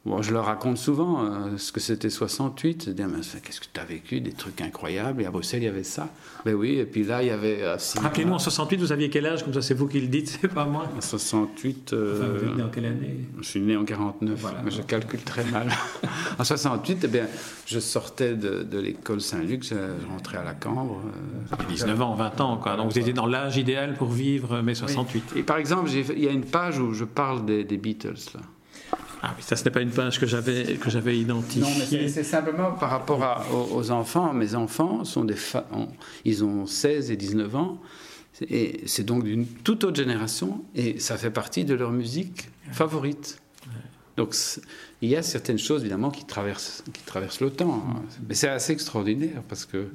Bon, 0.04 0.20
je 0.24 0.34
leur 0.34 0.46
raconte 0.46 0.80
souvent 0.80 1.24
euh, 1.24 1.58
ce 1.58 1.72
que 1.72 1.80
c'était 1.80 2.10
68. 2.10 2.90
Dire, 2.90 3.08
qu'est-ce 3.44 3.60
que 3.60 3.68
tu 3.72 3.80
as 3.80 3.86
vécu 3.86 4.20
Des 4.20 4.32
trucs 4.32 4.60
incroyables. 4.60 5.22
Et 5.22 5.28
à 5.28 5.32
Bruxelles, 5.32 5.62
il 5.62 5.66
y 5.66 5.70
avait 5.70 5.84
ça. 5.84 6.10
Ben 6.44 6.56
oui, 6.56 6.80
et 6.80 6.86
puis 6.86 7.04
là, 7.04 7.22
il 7.22 7.28
y 7.28 7.30
avait. 7.30 7.62
Euh, 7.62 7.78
Rappelez-nous, 8.02 8.34
en 8.34 8.40
68, 8.40 8.78
vous 8.78 8.92
aviez 8.92 9.12
quel 9.12 9.28
âge? 9.28 9.44
Comme 9.44 9.54
ça, 9.54 9.62
c'est 9.62 9.76
vous 9.76 9.88
qui 9.88 10.02
le 10.02 10.08
dites, 10.08 10.40
c'est 10.42 10.48
pas 10.48 10.66
moi. 10.66 10.88
En 10.98 11.02
68. 11.02 11.94
Euh, 11.94 12.40
vous 12.40 12.48
êtes 12.48 12.56
né 12.56 12.64
en 12.64 12.70
quelle 12.70 12.86
année? 12.86 13.16
Je 13.42 13.44
suis 13.44 13.60
né 13.60 13.78
en 13.78 13.86
49, 13.86 14.44
mais 14.66 14.72
je 14.72 14.82
calcule 14.82 15.22
très 15.22 15.44
mal. 15.46 15.68
en 16.40 16.44
68, 16.44 17.02
eh 17.04 17.08
bien, 17.08 17.28
je 17.68 17.80
sortais 17.80 18.34
de, 18.34 18.64
de 18.64 18.80
l'école 18.80 19.22
Saint-Luc, 19.22 19.64
je 19.64 19.76
rentrais 20.10 20.40
à 20.40 20.44
la 20.44 20.56
Cambre. 20.56 21.00
19 21.70 22.02
ans, 22.02 22.16
20 22.16 22.42
ans, 22.42 22.58
quoi. 22.58 22.76
Donc 22.76 22.92
vous 22.92 22.98
étiez 22.98 23.14
dans 23.14 23.28
l'âge 23.28 23.58
idéal 23.58 23.94
pour 23.94 24.10
vivre 24.10 24.62
mai 24.62 24.74
68. 24.74 25.34
Et 25.36 25.44
par 25.44 25.58
exemple, 25.58 25.92
il 25.92 26.24
y 26.24 26.28
a 26.28 26.32
une 26.32 26.46
page 26.46 26.80
où 26.80 26.92
je 26.92 27.04
parle 27.04 27.46
des, 27.46 27.64
des 27.64 27.78
Beatles, 27.78 28.16
là. 28.34 28.42
Ah 29.24 29.34
oui, 29.38 29.44
ça, 29.44 29.56
ce 29.56 29.64
n'est 29.64 29.72
pas 29.72 29.82
une 29.82 29.92
page 29.92 30.20
que 30.20 30.26
j'avais, 30.26 30.76
que 30.78 30.90
j'avais 30.90 31.18
identifiée. 31.18 31.62
Non, 31.62 31.70
mais 31.78 32.08
c'est, 32.10 32.24
simplement 32.24 32.72
par 32.72 32.90
rapport 32.90 33.24
à, 33.24 33.46
aux, 33.52 33.92
enfants. 33.92 34.34
Mes 34.34 34.56
enfants 34.56 35.04
sont 35.06 35.26
des 35.26 35.36
ils 36.26 36.44
ont 36.44 36.66
16 36.66 37.12
et 37.12 37.18
19 37.18 37.56
ans. 37.56 37.82
Et 38.50 38.82
c'est 38.88 39.04
donc 39.04 39.24
d'une 39.24 39.46
toute 39.46 39.84
autre 39.84 39.98
génération. 39.98 40.64
Et 40.74 41.00
ça 41.00 41.18
fait 41.18 41.30
partie 41.30 41.66
de 41.66 41.76
leur 41.76 41.92
musique 41.92 42.50
favorite. 42.72 43.40
Donc 44.18 44.36
il 45.02 45.10
y 45.10 45.16
a 45.16 45.22
certaines 45.22 45.60
choses 45.60 45.82
évidemment 45.82 46.10
qui 46.10 46.26
traversent, 46.26 46.84
qui 46.92 47.04
traversent 47.04 47.42
le 47.42 47.52
temps. 47.52 47.84
Hein. 47.90 48.02
Mais 48.28 48.36
c'est 48.36 48.50
assez 48.50 48.74
extraordinaire 48.74 49.42
parce 49.48 49.66
que 49.66 49.88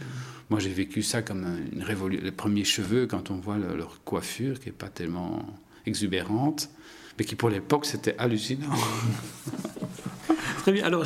moi 0.51 0.61
j'ai 0.61 0.73
vécu 0.73 1.03
ça 1.03 1.23
comme 1.23 1.47
une 1.73 1.83
révolution. 1.83 2.25
Les 2.25 2.33
premiers 2.33 2.65
cheveux, 2.65 3.07
quand 3.07 3.31
on 3.31 3.37
voit 3.37 3.59
leur 3.59 4.03
coiffure 4.05 4.59
qui 4.61 4.67
n'est 4.67 4.75
pas 4.75 4.89
tellement 4.89 5.45
exubérante, 5.85 6.71
mais 7.19 7.25
qui 7.25 7.35
pour 7.35 7.51
l'époque 7.51 7.87
c'était 7.87 8.15
hallucinant. 8.19 8.67
Très 10.67 10.73
bien. 10.73 10.85
Alors 10.85 11.05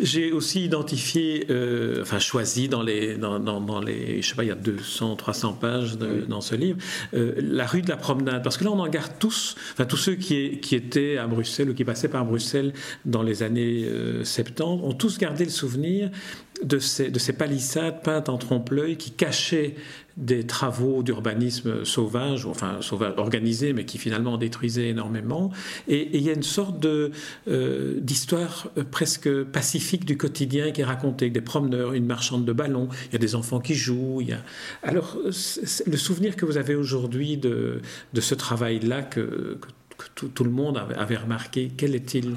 j'ai 0.00 0.32
aussi 0.32 0.64
identifié, 0.64 1.44
euh, 1.50 2.00
enfin 2.00 2.18
choisi 2.18 2.70
dans 2.70 2.82
les, 2.82 3.16
dans, 3.18 3.38
dans, 3.38 3.78
les, 3.78 4.22
je 4.22 4.28
sais 4.30 4.34
pas, 4.34 4.42
il 4.42 4.48
y 4.48 4.50
a 4.50 4.54
200, 4.54 5.16
300 5.16 5.52
pages 5.52 5.98
dans 5.98 6.40
ce 6.40 6.54
livre, 6.54 6.78
euh, 7.12 7.34
la 7.36 7.66
rue 7.66 7.82
de 7.82 7.90
la 7.90 7.98
promenade. 7.98 8.42
Parce 8.42 8.56
que 8.56 8.64
là 8.64 8.70
on 8.70 8.78
en 8.78 8.88
garde 8.88 9.12
tous, 9.18 9.54
enfin 9.74 9.84
tous 9.84 9.98
ceux 9.98 10.14
qui, 10.14 10.60
qui 10.60 10.74
étaient 10.74 11.18
à 11.18 11.26
Bruxelles 11.26 11.68
ou 11.68 11.74
qui 11.74 11.84
passaient 11.84 12.08
par 12.08 12.24
Bruxelles 12.24 12.72
dans 13.04 13.22
les 13.22 13.42
années 13.42 13.86
70 14.24 14.62
euh, 14.62 14.64
ont 14.64 14.94
tous 14.94 15.18
gardé 15.18 15.44
le 15.44 15.50
souvenir 15.50 16.10
de 16.62 16.78
ces, 16.78 17.10
de 17.10 17.18
ces 17.18 17.32
palissades 17.32 18.02
peintes 18.02 18.28
en 18.28 18.38
trompe-l'œil 18.38 18.96
qui 18.96 19.10
cachaient 19.10 19.74
des 20.16 20.46
travaux 20.46 21.02
d'urbanisme 21.02 21.84
sauvage, 21.84 22.44
enfin 22.44 22.78
sauvage, 22.80 23.14
organisés, 23.16 23.72
mais 23.72 23.84
qui 23.84 23.98
finalement 23.98 24.36
détruisaient 24.36 24.88
énormément. 24.88 25.50
Et, 25.88 26.16
il 26.16 26.22
y 26.22 26.28
a 26.28 26.34
une 26.34 26.42
sorte 26.42 26.84
euh, 26.84 27.98
d'histoire 27.98 28.68
euh, 28.76 28.84
presque 28.84 29.42
pacifique 29.44 30.04
du 30.04 30.16
quotidien 30.16 30.70
qui 30.70 30.82
est 30.82 30.84
racontée, 30.84 31.30
des 31.30 31.40
promeneurs, 31.40 31.94
une 31.94 32.06
marchande 32.06 32.44
de 32.44 32.52
ballons, 32.52 32.88
il 33.08 33.12
y 33.14 33.16
a 33.16 33.18
des 33.18 33.34
enfants 33.34 33.60
qui 33.60 33.74
jouent. 33.74 34.20
Alors, 34.82 35.16
le 35.24 35.96
souvenir 35.96 36.36
que 36.36 36.44
vous 36.44 36.58
avez 36.58 36.74
aujourd'hui 36.74 37.36
de 37.38 37.80
ce 38.14 38.34
travail-là 38.34 39.02
que, 39.02 39.58
tout, 40.14 40.44
le 40.44 40.50
monde 40.50 40.78
avait, 40.78 41.16
remarqué, 41.16 41.70
quel 41.76 41.94
est-il? 41.94 42.34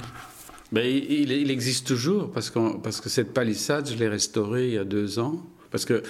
Ben, 0.72 0.86
il, 0.86 1.32
il, 1.32 1.52
existe 1.52 1.88
toujours, 1.88 2.32
parce, 2.32 2.52
parce 2.84 3.02
que 3.02 3.10
cette 3.10 3.34
palissade, 3.34 3.90
je 3.90 3.96
l'ai 3.96 4.08
restaurée 4.08 4.68
il 4.68 4.74
y 4.74 4.78
a 4.78 4.84
deux 4.84 5.20
ans. 5.20 5.46
Parce 5.72 5.86
que 5.86 6.04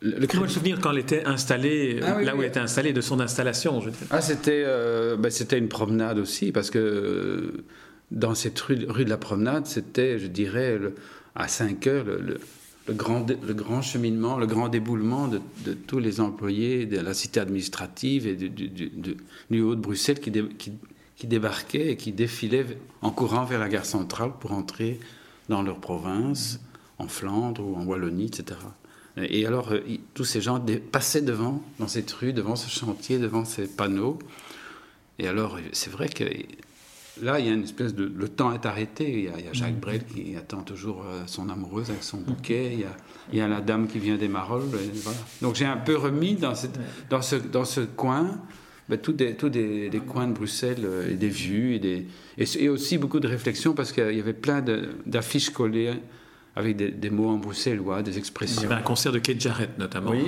le, 0.00 0.18
le 0.18 0.48
souvenir 0.48 0.80
quand 0.80 0.92
elle 0.92 0.98
était 0.98 1.24
installée, 1.24 2.00
ah 2.02 2.20
là 2.20 2.36
où 2.36 2.42
elle 2.42 2.48
était 2.48 2.60
installée, 2.60 2.92
de 2.92 3.00
son 3.00 3.20
installation. 3.20 3.80
Je 3.80 3.90
ah, 4.10 4.20
c'était, 4.20 4.64
euh, 4.66 5.16
ben, 5.16 5.30
c'était 5.30 5.58
une 5.58 5.68
promenade 5.68 6.18
aussi, 6.18 6.52
parce 6.52 6.70
que 6.70 6.78
euh, 6.78 7.64
dans 8.10 8.34
cette 8.34 8.58
rue, 8.60 8.86
rue 8.88 9.04
de 9.04 9.10
la 9.10 9.16
promenade, 9.16 9.66
c'était, 9.66 10.18
je 10.18 10.26
dirais, 10.26 10.78
à 11.34 11.48
5 11.48 11.86
heures, 11.86 12.04
le, 12.04 12.38
grand, 12.94 13.26
le 13.28 13.54
grand 13.54 13.82
cheminement, 13.82 14.38
le 14.38 14.46
grand 14.46 14.68
déboulement 14.68 15.28
de, 15.28 15.40
tous 15.72 15.98
les 15.98 16.20
employés 16.20 16.86
de 16.86 17.00
la 17.00 17.14
cité 17.14 17.40
administrative 17.40 18.26
et 18.26 18.34
du, 18.34 18.50
du, 18.50 19.60
haut 19.60 19.74
de 19.74 19.80
Bruxelles 19.80 20.20
qui, 20.20 20.30
qui, 20.58 20.72
qui, 21.16 21.26
débarquaient 21.26 21.92
et 21.92 21.96
qui 21.96 22.12
défilaient 22.12 22.78
en 23.02 23.10
courant 23.10 23.44
vers 23.44 23.58
la 23.58 23.68
gare 23.68 23.86
centrale 23.86 24.32
pour 24.38 24.52
entrer 24.52 25.00
dans 25.48 25.62
leur 25.62 25.78
province 25.78 26.60
en 26.98 27.08
Flandre 27.08 27.66
ou 27.66 27.76
en 27.76 27.84
Wallonie, 27.84 28.26
etc. 28.26 28.58
Et 29.18 29.46
alors, 29.46 29.72
euh, 29.72 29.80
tous 30.14 30.24
ces 30.24 30.40
gens 30.40 30.62
passaient 30.92 31.22
devant, 31.22 31.62
dans 31.78 31.88
cette 31.88 32.10
rue, 32.12 32.32
devant 32.32 32.56
ce 32.56 32.68
chantier, 32.68 33.18
devant 33.18 33.44
ces 33.44 33.66
panneaux. 33.66 34.18
Et 35.18 35.26
alors, 35.26 35.58
c'est 35.72 35.90
vrai 35.90 36.08
que 36.08 36.24
là, 37.22 37.40
il 37.40 37.46
y 37.46 37.48
a 37.48 37.52
une 37.52 37.62
espèce 37.62 37.94
de. 37.94 38.04
Le 38.14 38.28
temps 38.28 38.52
est 38.52 38.66
arrêté. 38.66 39.10
Il 39.10 39.44
y 39.44 39.48
a, 39.48 39.52
Jacques 39.52 39.76
mm. 39.76 39.80
Brel 39.80 40.04
qui 40.04 40.36
attend 40.36 40.62
toujours 40.62 41.04
euh, 41.06 41.22
son 41.26 41.48
amoureuse 41.48 41.88
avec 41.88 42.02
son 42.02 42.18
bouquet. 42.18 42.72
Il 42.74 42.80
y 42.80 42.84
a, 42.84 42.96
il 43.32 43.38
y 43.38 43.40
a 43.40 43.48
la 43.48 43.62
dame 43.62 43.88
qui 43.88 43.98
vient 43.98 44.16
des 44.16 44.28
Marolles. 44.28 44.68
Donc, 45.40 45.54
j'ai 45.54 45.64
un 45.64 45.78
peu 45.78 45.96
remis 45.96 46.34
dans, 46.34 46.54
cette, 46.54 46.78
dans, 47.08 47.22
ce, 47.22 47.36
dans 47.36 47.64
ce 47.64 47.80
coin. 47.80 48.38
Ben, 48.88 48.98
tous 48.98 49.12
des, 49.12 49.34
tous 49.34 49.48
des, 49.48 49.90
coins 50.06 50.28
de 50.28 50.32
Bruxelles 50.32 50.84
euh, 50.84 51.10
et 51.10 51.14
des 51.14 51.28
vues 51.28 51.74
et, 51.74 51.78
des, 51.80 52.06
et, 52.38 52.68
aussi 52.68 52.98
beaucoup 52.98 53.18
de 53.18 53.26
réflexions 53.26 53.72
parce 53.74 53.90
qu'il 53.90 54.14
y 54.14 54.20
avait 54.20 54.32
plein 54.32 54.64
d'affiches 55.04 55.50
collées 55.50 55.92
avec 56.54 56.76
des, 56.76 57.10
mots 57.10 57.28
en 57.28 57.36
bruxellois, 57.36 58.02
des 58.02 58.16
expressions. 58.16 58.62
Il 58.62 58.64
y 58.64 58.66
avait 58.66 58.80
un 58.80 58.84
concert 58.84 59.12
de 59.12 59.18
Kate 59.18 59.40
Jarrett 59.40 59.76
notamment. 59.76 60.12
Oui, 60.12 60.24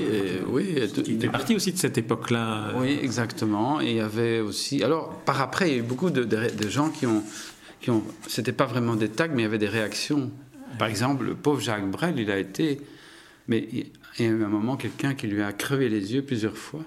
oui. 0.49 0.91
Qui 1.05 1.15
était 1.15 1.29
parti 1.29 1.55
aussi 1.55 1.73
de 1.73 1.79
cette 1.79 1.97
époque-là. 1.97 2.73
Oui, 2.77 2.99
exactement. 3.01 3.81
Et 3.81 3.91
il 3.91 3.97
y 3.97 4.01
avait 4.01 4.41
aussi. 4.41 4.83
Alors, 4.83 5.21
par 5.21 5.41
après, 5.41 5.71
il 5.71 5.73
y 5.73 5.77
a 5.77 5.79
eu 5.79 5.83
beaucoup 5.83 6.11
de, 6.11 6.25
de 6.25 6.69
gens 6.69 6.91
qui 6.91 7.07
ont. 7.07 7.23
Qui 7.81 7.91
ont 7.91 8.03
C'était 8.27 8.53
pas 8.53 8.67
vraiment 8.67 8.97
des 8.97 9.09
tags, 9.09 9.29
mais 9.29 9.43
il 9.43 9.45
y 9.45 9.47
avait 9.47 9.59
des 9.59 9.69
réactions. 9.69 10.31
Par 10.79 10.89
exemple, 10.89 11.25
le 11.25 11.35
pauvre 11.35 11.61
Jacques 11.61 11.89
Brel, 11.89 12.19
il 12.19 12.31
a 12.31 12.39
été. 12.39 12.81
Mais 13.47 13.67
il 13.73 13.87
y 14.19 14.29
a 14.29 14.31
eu 14.31 14.45
un 14.45 14.49
moment 14.49 14.77
quelqu'un 14.77 15.15
qui 15.15 15.29
lui 15.29 15.43
a 15.43 15.53
crevé 15.53 15.89
les 15.89 16.13
yeux 16.13 16.23
plusieurs 16.23 16.57
fois. 16.57 16.85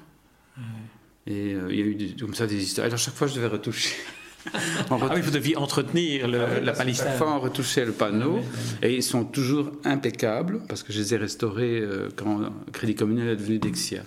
Et 1.27 1.53
euh, 1.53 1.67
il 1.69 1.79
y 1.79 1.81
a 1.81 1.85
eu 1.85 2.15
comme 2.19 2.33
ça 2.33 2.47
des 2.47 2.61
histoires. 2.61 2.87
Alors, 2.87 2.97
chaque 2.97 3.13
fois, 3.13 3.27
je 3.27 3.35
devais 3.35 3.47
retoucher. 3.47 3.95
ah 4.53 4.97
oui, 5.13 5.21
vous 5.21 5.31
deviez 5.31 5.55
entretenir 5.55 6.27
la 6.27 6.73
palissade. 6.73 7.09
Chaque 7.09 7.17
fois, 7.17 7.35
on 7.35 7.39
retouchait 7.39 7.85
le 7.85 7.91
panneau. 7.91 8.39
Et 8.81 8.95
ils 8.95 9.03
sont 9.03 9.23
toujours 9.23 9.71
impeccables, 9.83 10.61
parce 10.67 10.83
que 10.83 10.91
je 10.91 10.99
les 10.99 11.13
ai 11.13 11.17
restaurés 11.17 11.79
euh, 11.79 12.09
quand 12.15 12.41
Crédit 12.73 12.95
Communal 12.95 13.27
est 13.27 13.35
devenu 13.35 13.59
Dexia. 13.59 14.01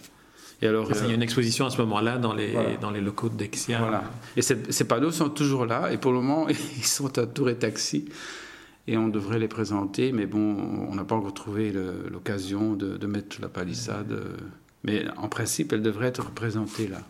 Et 0.61 0.67
alors, 0.67 0.89
il 0.91 0.97
y 0.97 1.01
a 1.01 1.05
euh, 1.05 1.15
une 1.15 1.23
exposition 1.23 1.67
à 1.67 1.71
ce 1.71 1.79
moment-là 1.83 2.19
dans 2.19 2.35
les, 2.35 2.55
dans 2.81 2.91
les 2.91 3.01
locaux 3.01 3.29
de 3.29 3.37
Dexia. 3.37 3.79
Voilà. 3.79 4.05
Et 4.37 4.43
ces, 4.43 4.85
panneaux 4.85 5.13
sont 5.13 5.29
toujours 5.29 5.67
là. 5.67 5.93
Et 5.93 5.99
pour 5.99 6.11
le 6.11 6.21
moment, 6.21 6.49
ils 6.77 6.85
sont 6.85 7.17
à 7.19 7.27
Tour 7.27 7.49
et 7.49 7.57
Taxi. 7.57 8.07
Et 8.89 8.97
on 8.97 9.09
devrait 9.09 9.39
les 9.39 9.49
présenter. 9.49 10.11
Mais 10.11 10.27
bon, 10.27 10.57
on 10.89 10.95
n'a 10.97 11.05
pas 11.05 11.15
encore 11.15 11.35
trouvé 11.35 11.73
l'occasion 12.11 12.75
de, 12.75 13.07
mettre 13.07 13.41
la 13.41 13.49
palissade. 13.49 14.19
Mais 14.85 15.05
en 15.17 15.29
principe, 15.29 15.73
elle 15.73 15.83
devrait 15.83 16.09
être 16.09 16.25
représentée 16.27 16.87
là. 16.87 17.01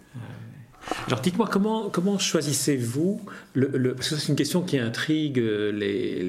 Alors 1.07 1.21
dites-moi, 1.21 1.49
comment, 1.51 1.89
comment 1.89 2.19
choisissez-vous, 2.19 3.21
le, 3.55 3.95
parce 3.95 4.11
que 4.11 4.17
c'est 4.17 4.29
une 4.29 4.37
question 4.37 4.63
qui 4.63 4.79
intrigue 4.79 5.39
les, 5.39 6.23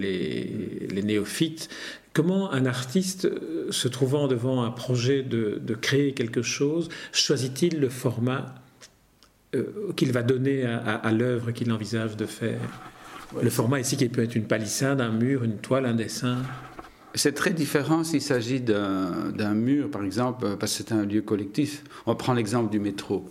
les, 0.90 1.04
néophytes, 1.04 1.70
comment 2.14 2.52
un 2.52 2.66
artiste, 2.66 3.26
euh, 3.26 3.68
se 3.72 3.88
trouvant 3.88 4.28
devant 4.28 4.64
un 4.64 4.72
projet 4.72 5.24
de, 5.24 5.60
de 5.62 5.74
créer 5.76 6.14
quelque 6.14 6.42
chose, 6.42 6.90
choisit-il 7.12 7.80
le 7.80 7.90
format 7.90 8.56
euh, 9.56 9.92
qu'il 9.96 10.12
va 10.12 10.24
donner 10.24 10.66
à, 10.66 10.78
à, 10.78 11.12
l'œuvre 11.12 11.52
qu'il 11.52 11.72
envisage 11.72 12.16
de 12.16 12.26
faire? 12.26 12.60
Le 13.42 13.50
format 13.50 13.82
ici 13.82 13.98
qui 13.98 14.08
peut 14.08 14.24
être 14.24 14.36
une 14.36 14.48
palissade, 14.48 15.02
un 15.02 15.12
mur, 15.12 15.44
une 15.44 15.58
toile, 15.58 15.86
un 15.86 15.96
dessin? 15.96 16.38
C'est 17.16 17.34
très 17.34 17.52
différent 17.52 18.04
s'il 18.04 18.22
s'agit 18.22 18.62
d'un 18.62 19.54
mur, 19.54 19.90
par 19.90 20.04
exemple, 20.04 20.58
parce 20.58 20.78
que 20.78 20.84
c'est 20.84 20.92
un 20.92 21.06
lieu 21.06 21.22
collectif. 21.22 21.84
On 22.06 22.16
prend 22.16 22.34
l'exemple 22.34 22.72
du 22.72 22.80
métro 22.80 23.28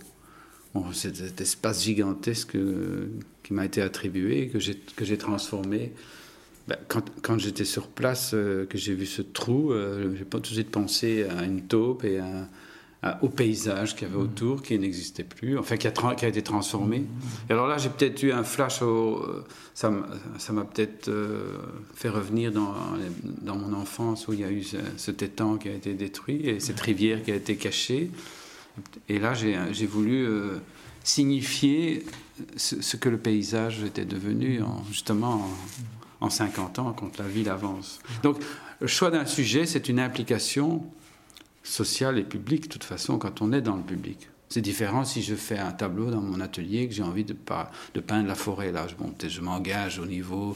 cet 0.93 1.41
espace 1.41 1.83
gigantesque 1.83 2.55
euh, 2.55 3.07
qui 3.43 3.53
m'a 3.53 3.65
été 3.65 3.81
attribué, 3.81 4.49
que 4.49 4.59
j'ai 5.05 5.17
transformé. 5.17 5.93
Ben, 6.67 6.77
quand, 7.21 7.37
j'étais 7.37 7.65
sur 7.65 7.87
place, 7.87 8.31
euh, 8.33 8.65
que 8.65 8.77
j'ai 8.77 8.93
vu 8.93 9.05
ce 9.05 9.21
trou, 9.21 9.71
euh, 9.71 10.15
j'ai 10.17 10.25
pas 10.25 10.39
tout 10.39 10.49
de 10.49 10.55
suite 10.55 10.71
pensé 10.71 11.23
à 11.23 11.43
une 11.43 11.61
taupe 11.61 12.03
et 12.03 12.19
au 13.21 13.29
paysage 13.29 13.95
qu'il 13.95 14.07
y 14.07 14.11
avait 14.11 14.19
autour, 14.19 14.63
qui 14.63 14.77
n'existait 14.79 15.23
plus, 15.23 15.57
enfin 15.57 15.77
qui 15.77 15.87
a, 15.87 15.91
qui 15.91 16.25
a, 16.25 16.27
été 16.27 16.41
transformé. 16.41 17.03
Et 17.49 17.53
alors 17.53 17.67
là, 17.67 17.77
j'ai 17.77 17.89
peut-être 17.89 18.23
eu 18.23 18.31
un 18.31 18.43
flash, 18.43 18.81
au, 18.81 19.23
ça 19.73 19.89
m'a 19.89 20.63
peut-être 20.63 21.11
fait 21.93 22.09
revenir 22.09 22.51
dans, 22.51 22.73
dans 23.41 23.55
mon 23.55 23.73
enfance 23.73 24.27
où 24.27 24.33
il 24.33 24.39
y 24.39 24.43
a 24.43 24.49
eu 24.49 24.63
ce, 24.63 24.77
cet 24.97 25.21
étang 25.21 25.57
qui 25.57 25.69
a 25.69 25.73
été 25.73 25.93
détruit 25.93 26.47
et 26.47 26.59
cette 26.59 26.79
rivière 26.79 27.21
qui 27.21 27.31
a 27.31 27.35
été 27.35 27.55
cachée. 27.55 28.09
Et 29.09 29.19
là, 29.19 29.33
j'ai 29.33 29.85
voulu 29.85 30.25
euh, 30.25 30.57
signifier 31.03 32.05
ce, 32.55 32.97
que 32.97 33.09
le 33.09 33.17
paysage 33.17 33.83
était 33.83 34.05
devenu, 34.05 34.61
justement, 34.89 35.47
en, 36.21 36.29
50 36.29 36.79
ans, 36.79 36.93
quand 36.93 37.17
la 37.17 37.27
ville 37.27 37.49
avance. 37.49 37.99
Donc, 38.23 38.37
le 38.81 38.87
choix 38.87 39.11
d'un 39.11 39.25
sujet, 39.25 39.65
c'est 39.65 39.89
une 39.89 39.99
implication 39.99 40.83
sociale 41.65 42.19
et 42.19 42.23
publique, 42.23 42.63
de 42.63 42.69
toute 42.69 42.83
façon, 42.83 43.17
quand 43.17 43.41
on 43.41 43.51
est 43.51 43.61
dans 43.61 43.75
le 43.75 43.83
public. 43.83 44.29
C'est 44.49 44.61
différent 44.61 45.03
si 45.03 45.23
je 45.23 45.35
fais 45.35 45.57
un 45.57 45.71
tableau 45.71 46.11
dans 46.11 46.21
mon 46.21 46.39
atelier, 46.39 46.87
que 46.87 46.93
j'ai 46.93 47.03
envie 47.03 47.25
de, 47.25 47.35
de, 47.93 47.99
peindre 47.99 48.27
la 48.27 48.35
forêt. 48.35 48.71
Là, 48.71 48.85
je, 48.87 49.27
je 49.27 49.41
m'engage 49.41 49.99
au 49.99 50.05
niveau, 50.05 50.55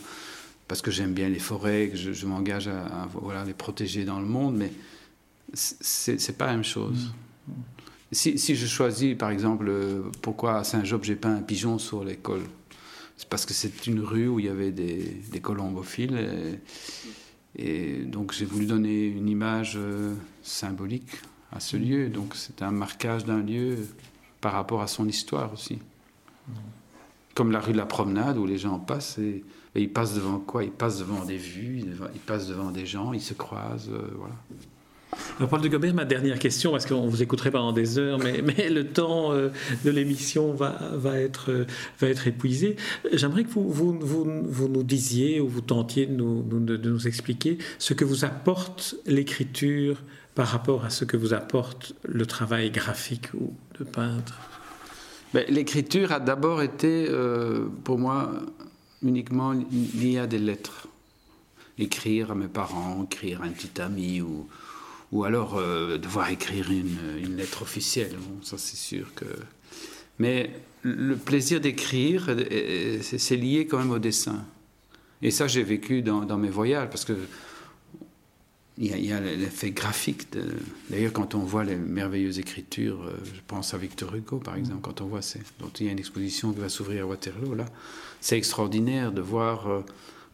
parce 0.67 0.81
que 0.81 0.91
j'aime 0.91 1.13
bien 1.13 1.27
les 1.27 1.39
forêts, 1.39 1.89
que 1.89 1.97
je, 1.97 2.25
m'engage 2.25 2.67
à, 2.67 3.07
voilà, 3.13 3.43
les 3.43 3.53
protéger 3.53 4.05
dans 4.05 4.19
le 4.19 4.27
monde, 4.27 4.55
mais 4.55 4.71
c'est 5.53 6.37
pas 6.37 6.45
la 6.45 6.53
même 6.53 6.63
chose. 6.63 7.11
Mmh. 7.47 7.53
Si, 8.11 8.55
je 8.55 8.65
choisis, 8.67 9.17
par 9.17 9.31
exemple, 9.31 9.67
euh, 9.67 10.03
pourquoi 10.21 10.59
à 10.59 10.63
Saint-Job 10.63 11.03
j'ai 11.03 11.15
peint 11.15 11.35
un 11.35 11.41
pigeon 11.41 11.77
sur 11.77 12.03
l'école, 12.03 12.43
c'est 13.17 13.27
parce 13.27 13.45
que 13.45 13.53
c'est 13.53 13.85
une 13.87 13.99
rue 13.99 14.27
où 14.27 14.39
il 14.39 14.45
y 14.45 14.49
avait 14.49 14.71
des, 14.71 15.21
des 15.31 15.39
colombophiles. 15.41 16.15
Et, 16.15 16.59
donc 17.57 18.31
j'ai 18.33 18.45
voulu 18.45 18.65
donner 18.65 19.05
une 19.07 19.27
image 19.27 19.73
euh, 19.75 20.15
symbolique 20.43 21.21
à 21.51 21.59
ce 21.59 21.77
lieu. 21.77 22.09
Donc 22.09 22.35
c'est 22.35 22.61
un 22.61 22.71
marquage 22.71 23.25
d'un 23.25 23.41
lieu 23.41 23.87
par 24.41 24.53
rapport 24.53 24.81
à 24.81 24.87
son 24.87 25.07
histoire 25.07 25.51
aussi. 25.53 25.79
Comme 27.35 27.51
la 27.51 27.59
rue 27.59 27.73
de 27.73 27.77
la 27.77 27.85
Promenade 27.85 28.37
où 28.37 28.45
les 28.45 28.57
gens 28.57 28.79
passent 28.79 29.17
et, 29.17 29.43
ils 29.75 29.91
passent 29.91 30.15
devant 30.15 30.39
quoi? 30.39 30.63
Ils 30.63 30.71
passent 30.71 30.99
devant 30.99 31.23
des 31.23 31.37
vues, 31.37 31.79
ils 31.79 32.19
passent 32.19 32.47
devant 32.47 32.71
des 32.71 32.85
gens, 32.85 33.13
ils 33.13 33.21
se 33.21 33.33
croisent, 33.33 33.89
euh, 33.89 34.11
voilà. 34.17 34.35
Paul 35.49 35.61
de 35.61 35.67
Gobert, 35.69 35.93
ma 35.93 36.05
dernière 36.05 36.37
question, 36.37 36.71
parce 36.71 36.85
qu'on 36.85 37.07
vous 37.07 37.23
écouterait 37.23 37.51
pendant 37.51 37.71
des 37.71 37.97
heures, 37.97 38.19
mais, 38.19 38.41
le 38.69 38.87
temps 38.87 39.31
euh, 39.31 39.49
de 39.85 39.89
l'émission 39.89 40.53
va, 40.53 40.77
euh, 41.05 41.65
être 42.01 42.27
épuisé. 42.27 42.75
J'aimerais 43.13 43.43
que 43.43 43.49
vous, 43.49 44.67
nous 44.67 44.83
disiez 44.83 45.39
ou 45.39 45.47
vous 45.47 45.61
tentiez 45.61 46.05
de 46.05 46.13
nous, 46.13 47.07
expliquer 47.07 47.57
ce 47.77 47.93
que 47.93 48.05
vous 48.05 48.25
apporte 48.25 48.95
l'écriture 49.05 50.01
par 50.35 50.47
rapport 50.47 50.85
à 50.85 50.89
ce 50.89 51.05
que 51.05 51.17
vous 51.17 51.33
apporte 51.33 51.93
le 52.03 52.25
travail 52.25 52.69
graphique 52.69 53.33
ou 53.33 53.53
de 53.79 53.83
peintre. 53.83 54.37
Ben, 55.33 55.45
l'écriture 55.47 56.11
a 56.11 56.19
d'abord 56.19 56.61
été, 56.61 57.07
euh, 57.09 57.67
pour 57.83 57.97
moi, 57.97 58.31
uniquement 59.03 59.53
liée 59.53 60.17
à 60.17 60.27
des 60.27 60.39
lettres. 60.39 60.87
Écrire 61.77 62.31
à 62.31 62.35
mes 62.35 62.47
parents, 62.47 63.03
écrire 63.05 63.41
à 63.41 63.45
un 63.45 63.51
petit 63.51 63.81
ami 63.81 64.21
ou 64.21 64.47
ou 65.11 65.23
alors 65.23 65.57
euh, 65.57 65.97
devoir 65.97 66.29
écrire 66.29 66.69
une, 66.71 67.35
lettre 67.35 67.61
officielle. 67.61 68.15
ça 68.41 68.57
c'est 68.57 68.77
sûr 68.77 69.13
que. 69.15 69.25
Mais 70.19 70.51
le 70.83 71.15
plaisir 71.15 71.61
d'écrire, 71.61 72.27
euh, 72.29 72.99
c'est 73.01 73.35
lié 73.35 73.65
quand 73.65 73.79
même 73.79 73.91
au 73.91 73.99
dessin. 73.99 74.45
Et 75.21 75.31
ça, 75.31 75.47
j'ai 75.47 75.63
vécu 75.63 76.01
dans, 76.01 76.37
mes 76.37 76.49
voyages, 76.49 76.89
parce 76.89 77.05
que 77.05 77.13
il 78.77 79.05
y 79.05 79.11
a, 79.11 79.19
l'effet 79.19 79.71
graphique. 79.71 80.27
D'ailleurs, 80.89 81.11
quand 81.11 81.35
on 81.35 81.39
voit 81.39 81.65
les 81.65 81.75
merveilleuses 81.75 82.39
écritures, 82.39 83.03
euh, 83.03 83.17
je 83.25 83.41
pense 83.45 83.73
à 83.73 83.77
Victor 83.77 84.15
Hugo, 84.15 84.37
par 84.37 84.55
exemple, 84.55 84.79
quand 84.81 85.01
on 85.01 85.07
voit 85.07 85.19
dont 85.59 85.71
il 85.79 85.85
y 85.85 85.89
a 85.89 85.91
une 85.91 85.99
exposition 85.99 86.53
qui 86.53 86.59
va 86.59 86.69
s'ouvrir 86.69 87.03
à 87.03 87.07
Waterloo, 87.07 87.55
là, 87.55 87.65
c'est 88.21 88.37
extraordinaire 88.37 89.11
de 89.11 89.21
voir 89.21 89.83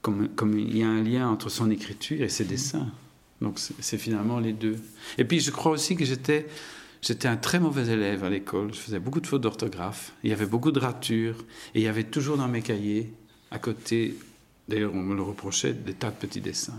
comme, 0.03 0.29
comme, 0.29 0.59
il 0.59 0.77
y 0.77 0.83
a 0.83 0.87
un 0.87 1.01
lien 1.01 1.27
entre 1.27 1.49
son 1.49 1.71
écriture 1.71 2.21
et 2.21 2.29
ses 2.29 2.45
dessins. 2.45 2.87
Donc 3.41 3.59
c'est 3.59 3.97
finalement 3.97 4.39
les 4.39 4.53
deux. 4.53 4.77
Et 5.17 5.25
puis 5.25 5.39
je 5.39 5.51
crois 5.51 5.71
aussi 5.71 5.95
que 5.95 6.05
j'étais 6.05 6.47
J'étais 7.05 7.27
un 7.27 7.37
très 7.37 7.59
mauvais 7.59 7.87
élève 7.87 8.23
à 8.23 8.31
l'école, 8.31 8.73
je 8.73 8.79
faisais 8.79 8.97
beaucoup 8.97 9.21
de 9.21 9.27
fautes 9.27 9.41
d'orthographe, 9.41 10.13
il 10.23 10.31
y 10.31 10.33
avait 10.33 10.47
beaucoup 10.47 10.71
de 10.71 10.79
ratures, 10.79 11.37
et 11.75 11.81
il 11.81 11.83
y 11.83 11.87
avait 11.87 12.05
toujours 12.05 12.35
dans 12.35 12.47
mes 12.47 12.63
cahiers, 12.63 13.13
à 13.51 13.59
côté, 13.59 14.17
d'ailleurs 14.67 14.91
on 14.91 15.03
me 15.03 15.15
le 15.15 15.21
reprochait, 15.21 15.73
des 15.73 15.93
tas 15.93 16.09
de 16.09 16.15
petits 16.15 16.41
dessins. 16.41 16.73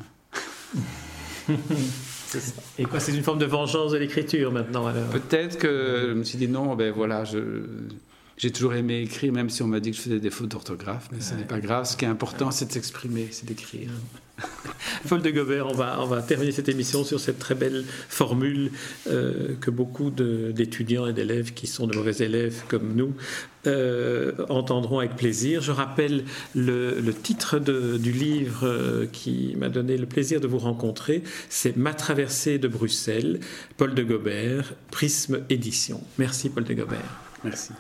et 2.78 2.84
quoi, 2.86 2.98
c'est 2.98 3.14
une 3.14 3.22
forme 3.22 3.38
de 3.38 3.44
vengeance 3.44 3.92
de 3.92 3.98
l'écriture 3.98 4.50
maintenant 4.50 4.88
alors? 4.88 5.10
Peut-être 5.10 5.58
que 5.58 6.06
je 6.08 6.14
me 6.14 6.24
suis 6.24 6.38
dit 6.38 6.48
non, 6.48 6.74
ben 6.74 6.92
voilà, 6.92 7.24
je, 7.24 7.38
J'ai 8.36 8.50
toujours 8.50 8.74
aimé 8.74 9.00
écrire, 9.00 9.32
même 9.32 9.48
si 9.48 9.62
on 9.62 9.66
m'a 9.66 9.80
dit 9.80 9.92
que 9.92 9.96
je 9.96 10.02
faisais 10.02 10.20
des 10.20 10.30
fautes 10.30 10.50
d'orthographe, 10.50 11.08
mais 11.10 11.20
ce 11.20 11.34
n'est 11.34 11.44
pas 11.44 11.60
grave. 11.60 11.86
Ce 11.86 11.96
qui 11.96 12.04
est 12.04 12.08
important, 12.08 12.50
c'est 12.50 12.66
de 12.66 12.72
s'exprimer, 12.72 13.28
c'est 13.30 13.46
d'écrire. 13.46 13.88
Paul 15.08 15.22
de 15.22 15.30
Gobert, 15.30 15.66
on 15.66 15.72
va, 15.72 15.98
on 16.00 16.06
va 16.06 16.20
terminer 16.20 16.52
cette 16.52 16.68
émission 16.68 17.04
sur 17.04 17.20
cette 17.20 17.38
très 17.38 17.54
belle 17.54 17.84
formule 18.08 18.70
euh, 19.08 19.54
que 19.60 19.70
beaucoup 19.70 20.10
d'étudiants 20.10 21.06
et 21.06 21.12
d'élèves 21.12 21.54
qui 21.54 21.66
sont 21.66 21.86
de 21.86 21.96
mauvais 21.96 22.16
élèves 22.24 22.62
comme 22.68 22.94
nous 22.94 23.14
euh, 23.66 24.32
entendront 24.48 24.98
avec 24.98 25.16
plaisir. 25.16 25.62
Je 25.62 25.72
rappelle 25.72 26.24
le, 26.54 27.10
titre 27.12 27.58
du 27.58 28.12
livre 28.12 28.66
euh, 28.66 29.06
qui 29.10 29.54
m'a 29.56 29.68
donné 29.68 29.96
le 29.96 30.06
plaisir 30.06 30.40
de 30.40 30.46
vous 30.46 30.58
rencontrer, 30.58 31.22
c'est 31.48 31.76
Ma 31.76 31.94
traversée 31.94 32.58
de 32.58 32.68
Bruxelles, 32.68 33.40
Paul 33.76 33.94
de 33.94 34.02
Gobert, 34.02 34.74
Prisme 34.90 35.40
Édition. 35.48 36.02
Merci 36.18 36.50
Paul 36.50 36.64
de 36.64 36.74
Gobert. 36.74 37.20
Merci. 37.44 37.72